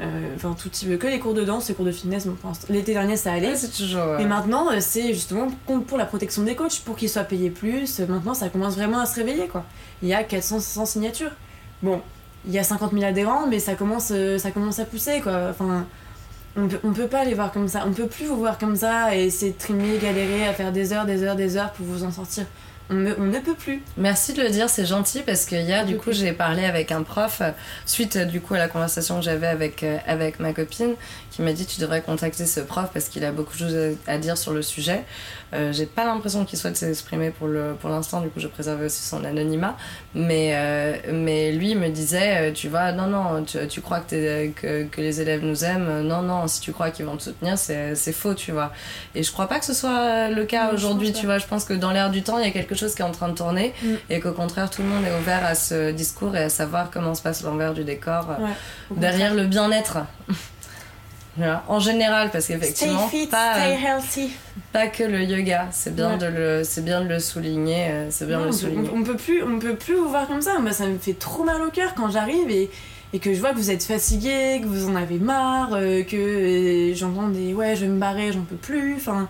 [0.00, 2.36] Euh, Enfin, tout type, que les cours de danse, les cours de fitness, bon,
[2.70, 3.52] l'été dernier, ça allait.
[3.52, 4.18] Ouais, toujours.
[4.18, 5.48] Et maintenant, euh, c'est justement
[5.86, 8.00] pour la protection des coachs, pour qu'ils soient payés plus.
[8.00, 9.64] Euh, Maintenant, ça commence vraiment à se réveiller, quoi.
[10.02, 11.30] Il y a 400-500 signatures.
[11.82, 12.00] Bon,
[12.46, 15.48] il y a 50 000 adhérents, mais ça commence, ça commence à pousser, quoi.
[15.50, 15.86] Enfin,
[16.56, 17.84] on peut, on peut pas les voir comme ça.
[17.86, 20.92] On peut plus vous voir comme ça et essayer de trimer, galérer, à faire des
[20.92, 22.44] heures, des heures, des heures pour vous en sortir.
[22.90, 23.82] On ne, peut plus.
[23.96, 27.02] Merci de le dire, c'est gentil parce que hier, du coup, j'ai parlé avec un
[27.02, 27.50] prof euh,
[27.86, 30.94] suite du coup à la conversation que j'avais avec, euh, avec ma copine
[31.30, 34.18] qui m'a dit tu devrais contacter ce prof parce qu'il a beaucoup de choses à
[34.18, 35.04] dire sur le sujet.
[35.54, 38.82] Euh, j'ai pas l'impression qu'il souhaite s'exprimer pour le pour l'instant, du coup, je préserve
[38.82, 39.76] aussi son anonymat.
[40.14, 40.54] Mais,
[41.10, 45.20] mais lui me disait tu vois, non, non, tu, tu crois que, que, que, les
[45.20, 48.52] élèves nous aiment, non, non, si tu crois qu'ils vont te soutenir, c'est faux, tu
[48.52, 48.72] vois.
[49.14, 51.38] Et je crois pas que ce soit le cas aujourd'hui, tu vois.
[51.38, 53.04] Je pense que dans l'air du temps, il y a quelque chose chose qui est
[53.04, 53.94] en train de tourner mm.
[54.10, 57.14] et qu'au contraire tout le monde est ouvert à ce discours et à savoir comment
[57.14, 58.46] se passe l'envers du décor euh,
[58.96, 59.98] derrière le bien-être.
[61.68, 63.54] En général, parce qu'effectivement, pas,
[64.72, 67.88] pas que le yoga, c'est bien, de le, c'est bien de le souligner.
[67.88, 68.90] Euh, c'est bien le souligner.
[68.94, 70.58] On, peut plus, on peut plus vous voir comme ça.
[70.58, 72.70] Moi, ça me fait trop mal au cœur quand j'arrive et,
[73.14, 76.92] et que je vois que vous êtes fatigué, que vous en avez marre, euh, que
[76.94, 78.96] j'entends des ouais, je vais me barrer, j'en peux plus.
[78.96, 79.28] Enfin,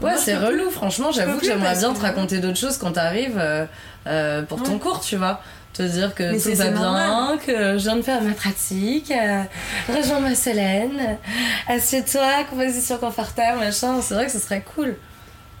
[0.00, 3.64] Ouais, c'est relou, franchement, j'avoue que j'aimerais bien te raconter d'autres choses quand t'arrives euh,
[4.06, 5.40] euh, pour ton cours, tu vois.
[5.74, 9.42] Te dire que tout va bien, que je viens de faire ma pratique, euh,
[9.88, 11.18] rejoins-moi Solène,
[11.66, 14.00] assieds-toi, composition confortable, machin.
[14.00, 14.94] C'est vrai que ce serait cool.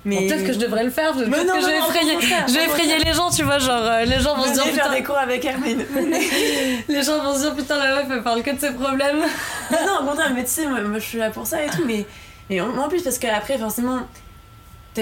[0.04, 2.98] Mais peut-être que je devrais le faire, peut-être que je vais effrayer, je vais effrayer
[2.98, 5.82] les gens, tu vois, genre les gens vont se dire putain des cours avec Hermine.
[6.88, 9.18] les gens vont se dire putain la meuf elle parle que de ses problèmes.
[9.72, 11.84] non, au contraire, mais tu sais moi, moi, je suis là pour ça et tout
[11.86, 12.06] mais
[12.50, 14.00] et en plus parce qu'après forcément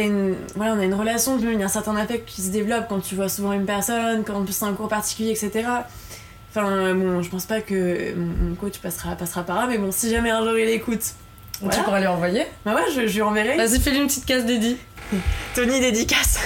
[0.01, 2.87] une, voilà, on a une relation, il y a un certain affect qui se développe
[2.89, 5.69] quand tu vois souvent une personne, quand c'est un cours particulier, etc.
[6.51, 10.11] Enfin, bon, je pense pas que mon coach passera, passera par là, mais bon, si
[10.11, 11.15] jamais un jour il écoute.
[11.61, 13.57] Tu pourras lui envoyer Bah ouais, je, je lui enverrai.
[13.57, 14.77] Vas-y, fais-lui une petite case dédiée.
[15.55, 16.39] Tony dédicace.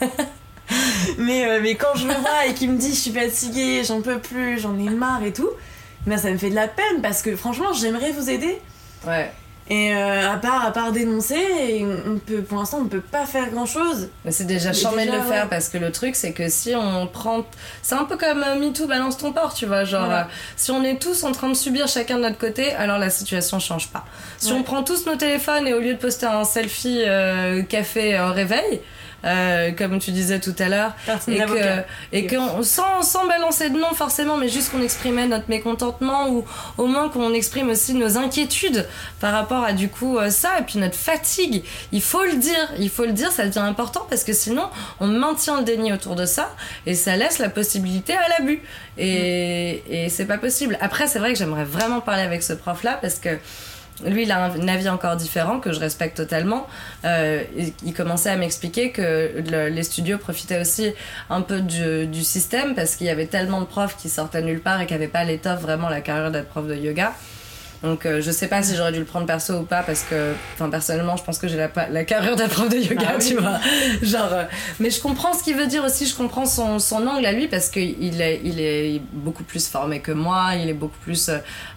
[1.18, 4.02] mais, euh, mais quand je le vois et qu'il me dit je suis fatiguée, j'en
[4.02, 5.50] peux plus, j'en ai marre et tout,
[6.06, 8.60] bah ça me fait de la peine parce que franchement, j'aimerais vous aider.
[9.06, 9.32] Ouais.
[9.70, 13.24] Et euh, à, part, à part dénoncer, on peut, pour l'instant, on ne peut pas
[13.24, 14.08] faire grand chose.
[14.24, 17.06] Mais c'est déjà charmé de le faire parce que le truc, c'est que si on
[17.06, 17.46] prend.
[17.80, 19.84] C'est un peu comme euh, MeToo, balance ton port, tu vois.
[19.84, 20.22] Genre, euh,
[20.56, 23.60] si on est tous en train de subir chacun de notre côté, alors la situation
[23.60, 24.04] change pas.
[24.38, 27.04] Si on prend tous nos téléphones et au lieu de poster un selfie
[27.68, 28.80] café au réveil,
[29.24, 30.94] euh, comme tu disais tout à l'heure,
[31.28, 35.48] et que, et que sans, sans balancer de nom forcément, mais juste qu'on exprimait notre
[35.48, 36.44] mécontentement ou
[36.78, 38.86] au moins qu'on exprime aussi nos inquiétudes
[39.20, 41.64] par rapport à du coup euh, ça et puis notre fatigue.
[41.92, 44.68] Il faut le dire, il faut le dire, ça devient important parce que sinon
[45.00, 46.54] on maintient le déni autour de ça
[46.86, 48.62] et ça laisse la possibilité à l'abus
[48.98, 50.78] et, et c'est pas possible.
[50.80, 53.38] Après c'est vrai que j'aimerais vraiment parler avec ce prof là parce que
[54.06, 56.66] lui, il a un avis encore différent que je respecte totalement.
[57.04, 57.42] Euh,
[57.84, 60.92] il, commençait à m'expliquer que les studios profitaient aussi
[61.28, 64.60] un peu du, du système parce qu'il y avait tellement de profs qui sortaient nulle
[64.60, 67.12] part et qui n'avaient pas l'étoffe vraiment la carrière d'être prof de yoga.
[67.82, 70.34] Donc euh, je sais pas si j'aurais dû le prendre perso ou pas parce que
[70.54, 73.36] enfin personnellement je pense que j'ai la, la carrière d'un prof de yoga ah tu
[73.36, 73.58] vois.
[74.02, 74.44] Genre euh,
[74.80, 77.48] mais je comprends ce qu'il veut dire aussi je comprends son, son angle à lui
[77.48, 81.30] parce qu'il est il est beaucoup plus formé que moi il est beaucoup plus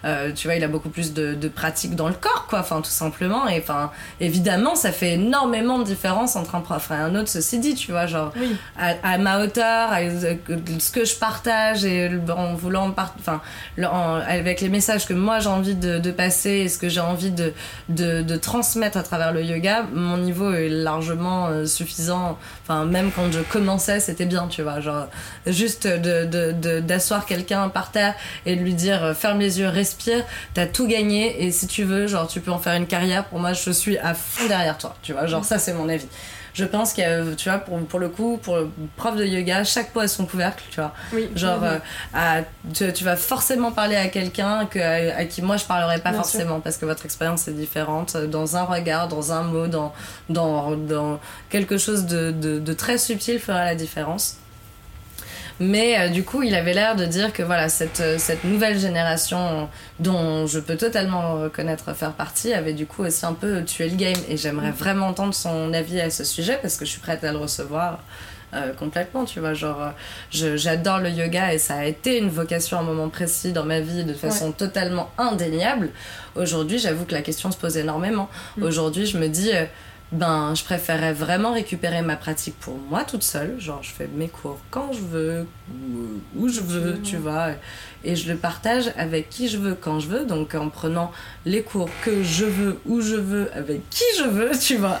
[0.04, 2.82] euh, tu vois il a beaucoup plus de, de pratique dans le corps quoi enfin
[2.82, 3.48] tout simplement.
[3.48, 3.90] Et enfin
[4.20, 7.30] évidemment ça fait énormément de différence entre un prof et un autre.
[7.30, 8.30] Ceci dit tu vois genre
[8.78, 13.40] à, ma hauteur à, ce que je partage et en voulant enfin
[14.28, 17.30] avec les messages que moi j'ai envie de de, passer et ce que j'ai envie
[17.30, 17.52] de,
[17.88, 22.38] de, transmettre à travers le yoga, mon niveau est largement euh, suffisant.
[22.62, 24.80] Enfin, même quand je commençais, c'était bien, tu vois.
[24.80, 25.08] Genre,
[25.46, 28.14] juste d'asseoir de, quelqu'un par terre
[28.46, 30.24] et de lui dire euh, ferme les yeux, respire,
[30.54, 33.24] t'as tout gagné et si tu veux, genre, tu peux en faire une carrière.
[33.24, 35.26] Pour moi, je suis à fond derrière toi, tu vois.
[35.26, 36.06] Genre, ça, c'est mon avis
[36.54, 39.92] je pense que tu vois pour, pour le coup pour le prof de yoga chaque
[39.92, 40.92] pot a son couvercle tu vois.
[41.34, 42.42] Genre euh,
[42.72, 46.76] tu, vas forcément parler à quelqu'un que à, qui moi je parlerai pas forcément parce
[46.76, 49.92] que votre expérience est différente dans un regard dans un mot dans
[50.28, 54.36] dans, dans quelque chose de, de, de très subtil fera la différence
[55.60, 58.78] mais euh, du coup, il avait l'air de dire que voilà, cette, euh, cette nouvelle
[58.78, 59.68] génération
[60.00, 63.96] dont je peux totalement reconnaître faire partie avait du coup aussi un peu tué le
[63.96, 64.16] game.
[64.28, 64.76] Et j'aimerais mm.
[64.76, 68.00] vraiment entendre son avis à ce sujet parce que je suis prête à le recevoir.
[68.52, 69.54] Euh, complètement, tu vois.
[69.54, 69.92] Genre,
[70.30, 73.80] j'adore le yoga et ça a été une vocation à un moment précis dans ma
[73.80, 75.90] vie de façon totalement indéniable.
[76.36, 78.28] Aujourd'hui, j'avoue que la question se pose énormément.
[78.56, 78.62] Mm.
[78.62, 79.50] Aujourd'hui, je me dis,
[80.12, 83.58] ben je préférais vraiment récupérer ma pratique pour moi toute seule.
[83.58, 85.46] Genre je fais mes cours quand je veux
[86.36, 87.48] où, je veux tu vois.
[88.06, 90.24] Et je le partage avec qui je veux quand je veux.
[90.24, 91.10] Donc en prenant
[91.46, 95.00] les cours que je veux où je veux avec qui je veux tu vois.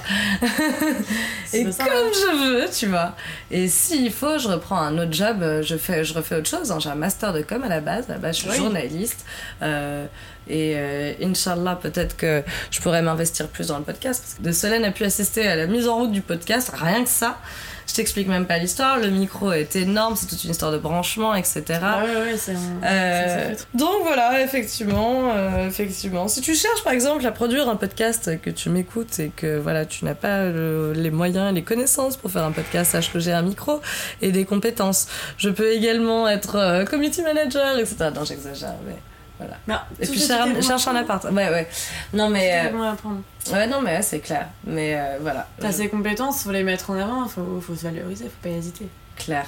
[1.52, 3.14] Et comme je veux tu vois.
[3.50, 5.36] Et s'il faut je reprends un autre job.
[5.62, 6.78] Je fais je refais autre chose hein.
[6.80, 8.08] j'ai un master de com à la base.
[8.08, 9.24] Là-bas je suis journaliste.
[9.62, 10.06] Euh,
[10.48, 14.22] Et euh, Inch'Allah, peut-être que je pourrais m'investir plus dans le podcast.
[14.22, 17.04] Parce que de Solène a pu assister à la mise en route du podcast, rien
[17.04, 17.38] que ça.
[17.86, 21.34] Je t'explique même pas l'histoire, le micro est énorme, c'est toute une histoire de branchement,
[21.34, 21.62] etc.
[21.68, 22.54] Ouais, ouais, c'est.
[22.82, 26.26] Euh, donc voilà, effectivement, euh, effectivement.
[26.26, 29.84] Si tu cherches par exemple à produire un podcast, que tu m'écoutes et que voilà,
[29.84, 33.32] tu n'as pas les moyens et les connaissances pour faire un podcast, sache que j'ai
[33.32, 33.80] un micro
[34.22, 35.06] et des compétences.
[35.36, 38.10] Je peux également être euh, community manager, etc.
[38.14, 38.96] Non, j'exagère, mais...
[39.44, 39.58] Voilà.
[39.68, 41.24] Non, et puis cherche un appart.
[41.24, 41.68] Ouais, ouais.
[42.12, 42.70] Non, mais.
[42.72, 43.52] Euh...
[43.52, 44.48] Ouais, non, mais c'est clair.
[44.66, 45.48] Mais euh, voilà.
[45.60, 48.88] T'as ses compétences, faut les mettre en avant, faut, faut se valoriser, faut pas hésiter.
[49.16, 49.46] Clair.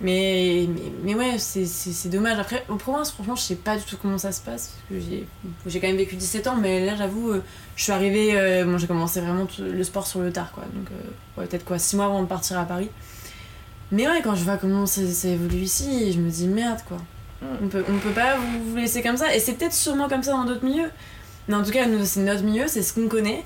[0.00, 2.38] Mais, mais, mais ouais, c'est dommage.
[2.38, 4.74] Après, en province, franchement, je sais pas du tout comment ça se passe.
[4.90, 7.42] Parce que j'ai quand même vécu 17 ans, mais là, j'avoue, euh,
[7.76, 8.32] je suis arrivée.
[8.34, 10.64] Euh, bon, j'ai commencé vraiment le sport sur le tard, quoi.
[10.74, 10.88] Donc,
[11.38, 12.90] ouais, peut-être quoi, 6 mois avant de partir à Paris.
[13.92, 16.98] Mais ouais, quand je vois comment ça, ça évolue ici, je me dis merde, quoi.
[17.62, 19.34] On peut, on peut pas vous laisser comme ça.
[19.34, 20.90] Et c'est peut-être sûrement comme ça dans d'autres milieux.
[21.48, 23.44] Mais en tout cas, nous, c'est notre milieu, c'est ce qu'on connaît.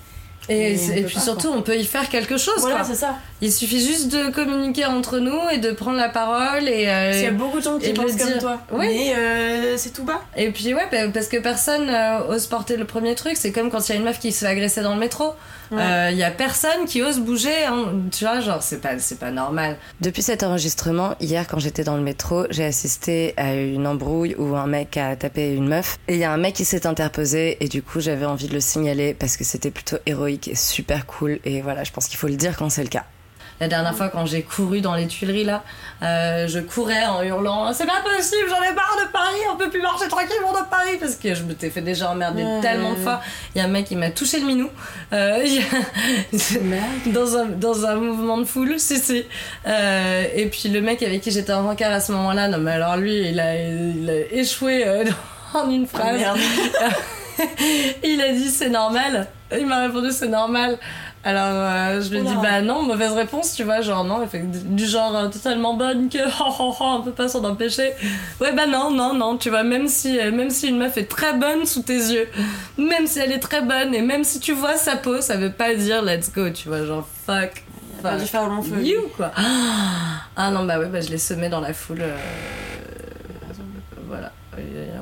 [0.49, 2.61] Et, puis surtout, on peut y faire quelque chose.
[2.61, 3.17] Voilà, c'est ça.
[3.41, 6.69] Il suffit juste de communiquer entre nous et de prendre la parole.
[6.69, 8.61] Et, euh, il y a beaucoup de gens qui pensent comme toi.
[8.71, 8.87] Oui.
[8.87, 10.23] Mais euh, c'est tout bas.
[10.37, 13.37] Et puis, ouais, parce que personne euh, ose porter le premier truc.
[13.37, 15.35] C'est comme quand il y a une meuf qui se fait agresser dans le métro.
[15.71, 16.15] Il ouais.
[16.15, 17.65] y a personne qui ose bouger.
[17.65, 17.87] Hein.
[18.11, 19.77] Tu vois, genre, c'est pas, c'est pas normal.
[20.01, 24.57] Depuis cet enregistrement, hier, quand j'étais dans le métro, j'ai assisté à une embrouille où
[24.57, 25.99] un mec a tapé une meuf.
[26.09, 27.57] Et il y a un mec qui s'est interposé.
[27.61, 31.07] Et du coup, j'avais envie de le signaler parce que c'était plutôt héroïque et super
[31.07, 31.39] cool.
[31.45, 33.05] Et voilà, je pense qu'il faut le dire quand c'est le cas.
[33.61, 35.65] La dernière fois, quand j'ai couru dans les Tuileries, là,
[36.03, 39.71] euh, je courais en hurlant C'est pas possible, j'en ai marre de Paris, on peut
[39.71, 42.99] plus marcher tranquillement dans Paris parce que je me t'ai fait déjà emmerder tellement de
[42.99, 43.21] fois.
[43.55, 44.69] Il y a un mec qui m'a touché le minou
[45.15, 45.47] euh,
[47.07, 49.25] dans, un, dans un mouvement de foule, si, si.
[49.67, 52.73] Euh, et puis le mec avec qui j'étais en rencard à ce moment-là, non, mais
[52.73, 54.85] alors lui, il a, il a échoué
[55.55, 56.21] en une phrase.
[58.05, 59.29] il a dit c'est normal.
[59.57, 60.79] Il m'a répondu c'est normal.
[61.27, 64.45] Alors euh, je lui ai dit bah non, mauvaise réponse, tu vois, genre non, fait,
[64.49, 67.91] du genre euh, totalement bonne que oh, oh, oh, on peut pas s'en empêcher.
[68.41, 71.11] Ouais bah non, non, non, tu vois, même si, euh, même si une meuf est
[71.11, 72.29] très bonne sous tes yeux,
[72.79, 75.51] même si elle est très bonne et même si tu vois sa peau, ça veut
[75.51, 77.65] pas dire let's go, tu vois, genre fuck.
[78.27, 78.85] Faire long feu.
[78.85, 79.33] You quoi.
[80.37, 82.05] Ah non bah ouais, bah je l'ai semé dans la foule.
[84.07, 84.31] Voilà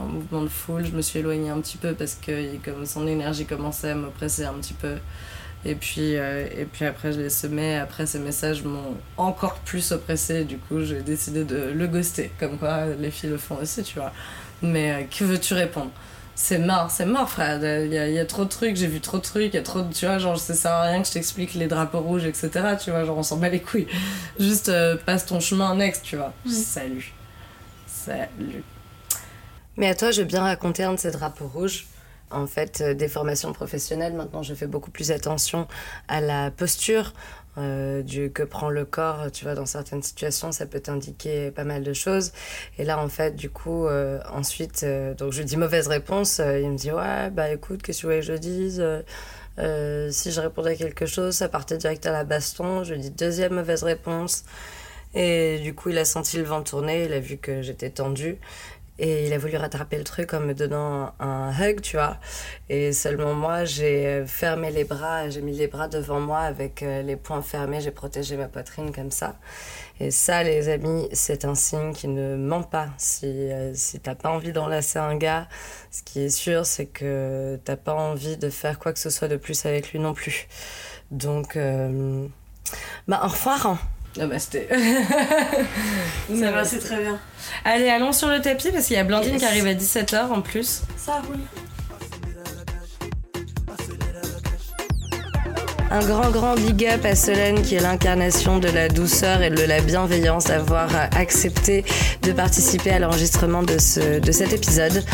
[0.00, 3.06] en mouvement de foule, je me suis éloignée un petit peu parce que comme son
[3.06, 4.96] énergie commençait à m'oppresser un petit peu.
[5.66, 7.76] Et puis, euh, et puis après, je l'ai semé.
[7.76, 10.44] Après, ces messages m'ont encore plus oppressé.
[10.44, 12.30] Du coup, j'ai décidé de le ghoster.
[12.38, 14.12] Comme quoi, les filles le font aussi, tu vois.
[14.62, 15.90] Mais euh, que veux-tu répondre?
[16.34, 17.58] C'est mort, c'est mort, frère.
[17.84, 19.54] Il y, a, il y, a, trop de trucs, j'ai vu trop de trucs.
[19.54, 19.92] Il y a trop de.
[19.92, 22.50] Tu vois, genre, ça sert à rien que je t'explique les drapeaux rouges, etc.
[22.82, 23.86] Tu vois, genre, on s'en bat les couilles.
[24.38, 26.34] Juste euh, passe ton chemin next, tu vois.
[26.44, 26.50] Mm.
[26.50, 27.14] Salut.
[27.86, 28.64] Salut.
[29.76, 31.86] Mais à toi, je veux bien raconter un de ces drapeaux rouges
[32.34, 34.14] en fait euh, des formations professionnelles.
[34.14, 35.66] Maintenant, je fais beaucoup plus attention
[36.08, 37.12] à la posture
[37.56, 39.30] euh, que prend le corps.
[39.32, 42.32] Tu vois, dans certaines situations, ça peut t'indiquer pas mal de choses.
[42.78, 44.84] Et là, en fait, du coup, euh, ensuite,
[45.18, 46.38] donc je dis mauvaise réponse.
[46.38, 48.84] Il me dit ouais, bah écoute, qu'est-ce que tu voulais que je dise
[50.12, 52.84] Si je répondais à quelque chose, ça partait direct à la baston.
[52.84, 54.44] Je dis deuxième mauvaise réponse.
[55.14, 58.36] Et du coup, il a senti le vent tourner, il a vu que j'étais tendue.
[58.98, 62.16] Et il a voulu rattraper le truc en me donnant un hug, tu vois.
[62.68, 67.02] Et seulement moi, j'ai fermé les bras, j'ai mis les bras devant moi avec euh,
[67.02, 69.36] les poings fermés, j'ai protégé ma poitrine comme ça.
[70.00, 72.88] Et ça, les amis, c'est un signe qui ne ment pas.
[72.98, 75.48] Si, euh, si t'as pas envie d'enlacer un gars,
[75.90, 79.28] ce qui est sûr, c'est que t'as pas envie de faire quoi que ce soit
[79.28, 80.46] de plus avec lui non plus.
[81.10, 82.26] Donc, euh,
[83.08, 83.66] bah, au revoir.
[83.66, 83.78] Hein.
[84.20, 84.68] Ah bah c'était.
[86.38, 87.18] ça va, c'est très bien.
[87.64, 89.42] Allez, allons sur le tapis parce qu'il y a Blandine yes.
[89.42, 90.82] qui arrive à 17h en plus.
[90.96, 91.40] Ça roule.
[95.94, 99.62] Un grand, grand big up à Solène qui est l'incarnation de la douceur et de
[99.62, 101.84] la bienveillance d'avoir accepté
[102.22, 105.04] de participer à l'enregistrement de, ce, de cet épisode.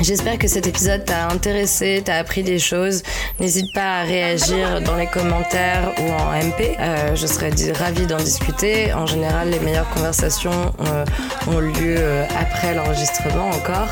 [0.00, 3.04] J'espère que cet épisode t'a intéressé, t'a appris des choses.
[3.38, 6.76] N'hésite pas à réagir dans les commentaires ou en MP.
[6.80, 8.92] Euh, je serais ravie d'en discuter.
[8.92, 11.04] En général, les meilleures conversations euh,
[11.46, 13.88] ont lieu euh, après l'enregistrement encore.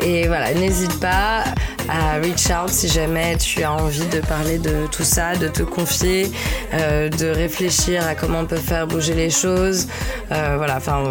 [0.00, 1.44] Et voilà, n'hésite pas
[1.88, 5.62] à reach out si jamais tu as envie de parler de tout ça, de te
[5.62, 6.30] confier,
[6.72, 9.86] euh, de réfléchir à comment on peut faire bouger les choses.
[10.32, 11.10] Euh, voilà, enfin,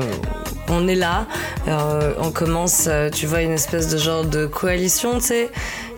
[0.69, 1.27] on est là.
[1.67, 5.51] Euh, on commence, tu vois, une espèce de genre de coalition, tu sais.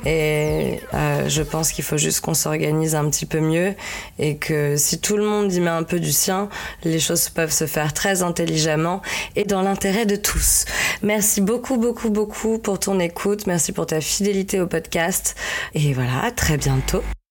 [0.06, 3.74] Et euh, je pense qu'il faut juste qu'on s'organise un petit peu mieux
[4.20, 6.50] et que si tout le monde y met un peu du sien,
[6.84, 9.02] les choses peuvent se faire très intelligemment
[9.36, 10.66] et dans l'intérêt de tous.
[11.02, 13.48] Merci beaucoup, beaucoup, beaucoup pour ton écoute.
[13.48, 15.36] Merci pour ta fidélité au podcast.
[15.74, 17.02] Et voilà, à très bientôt.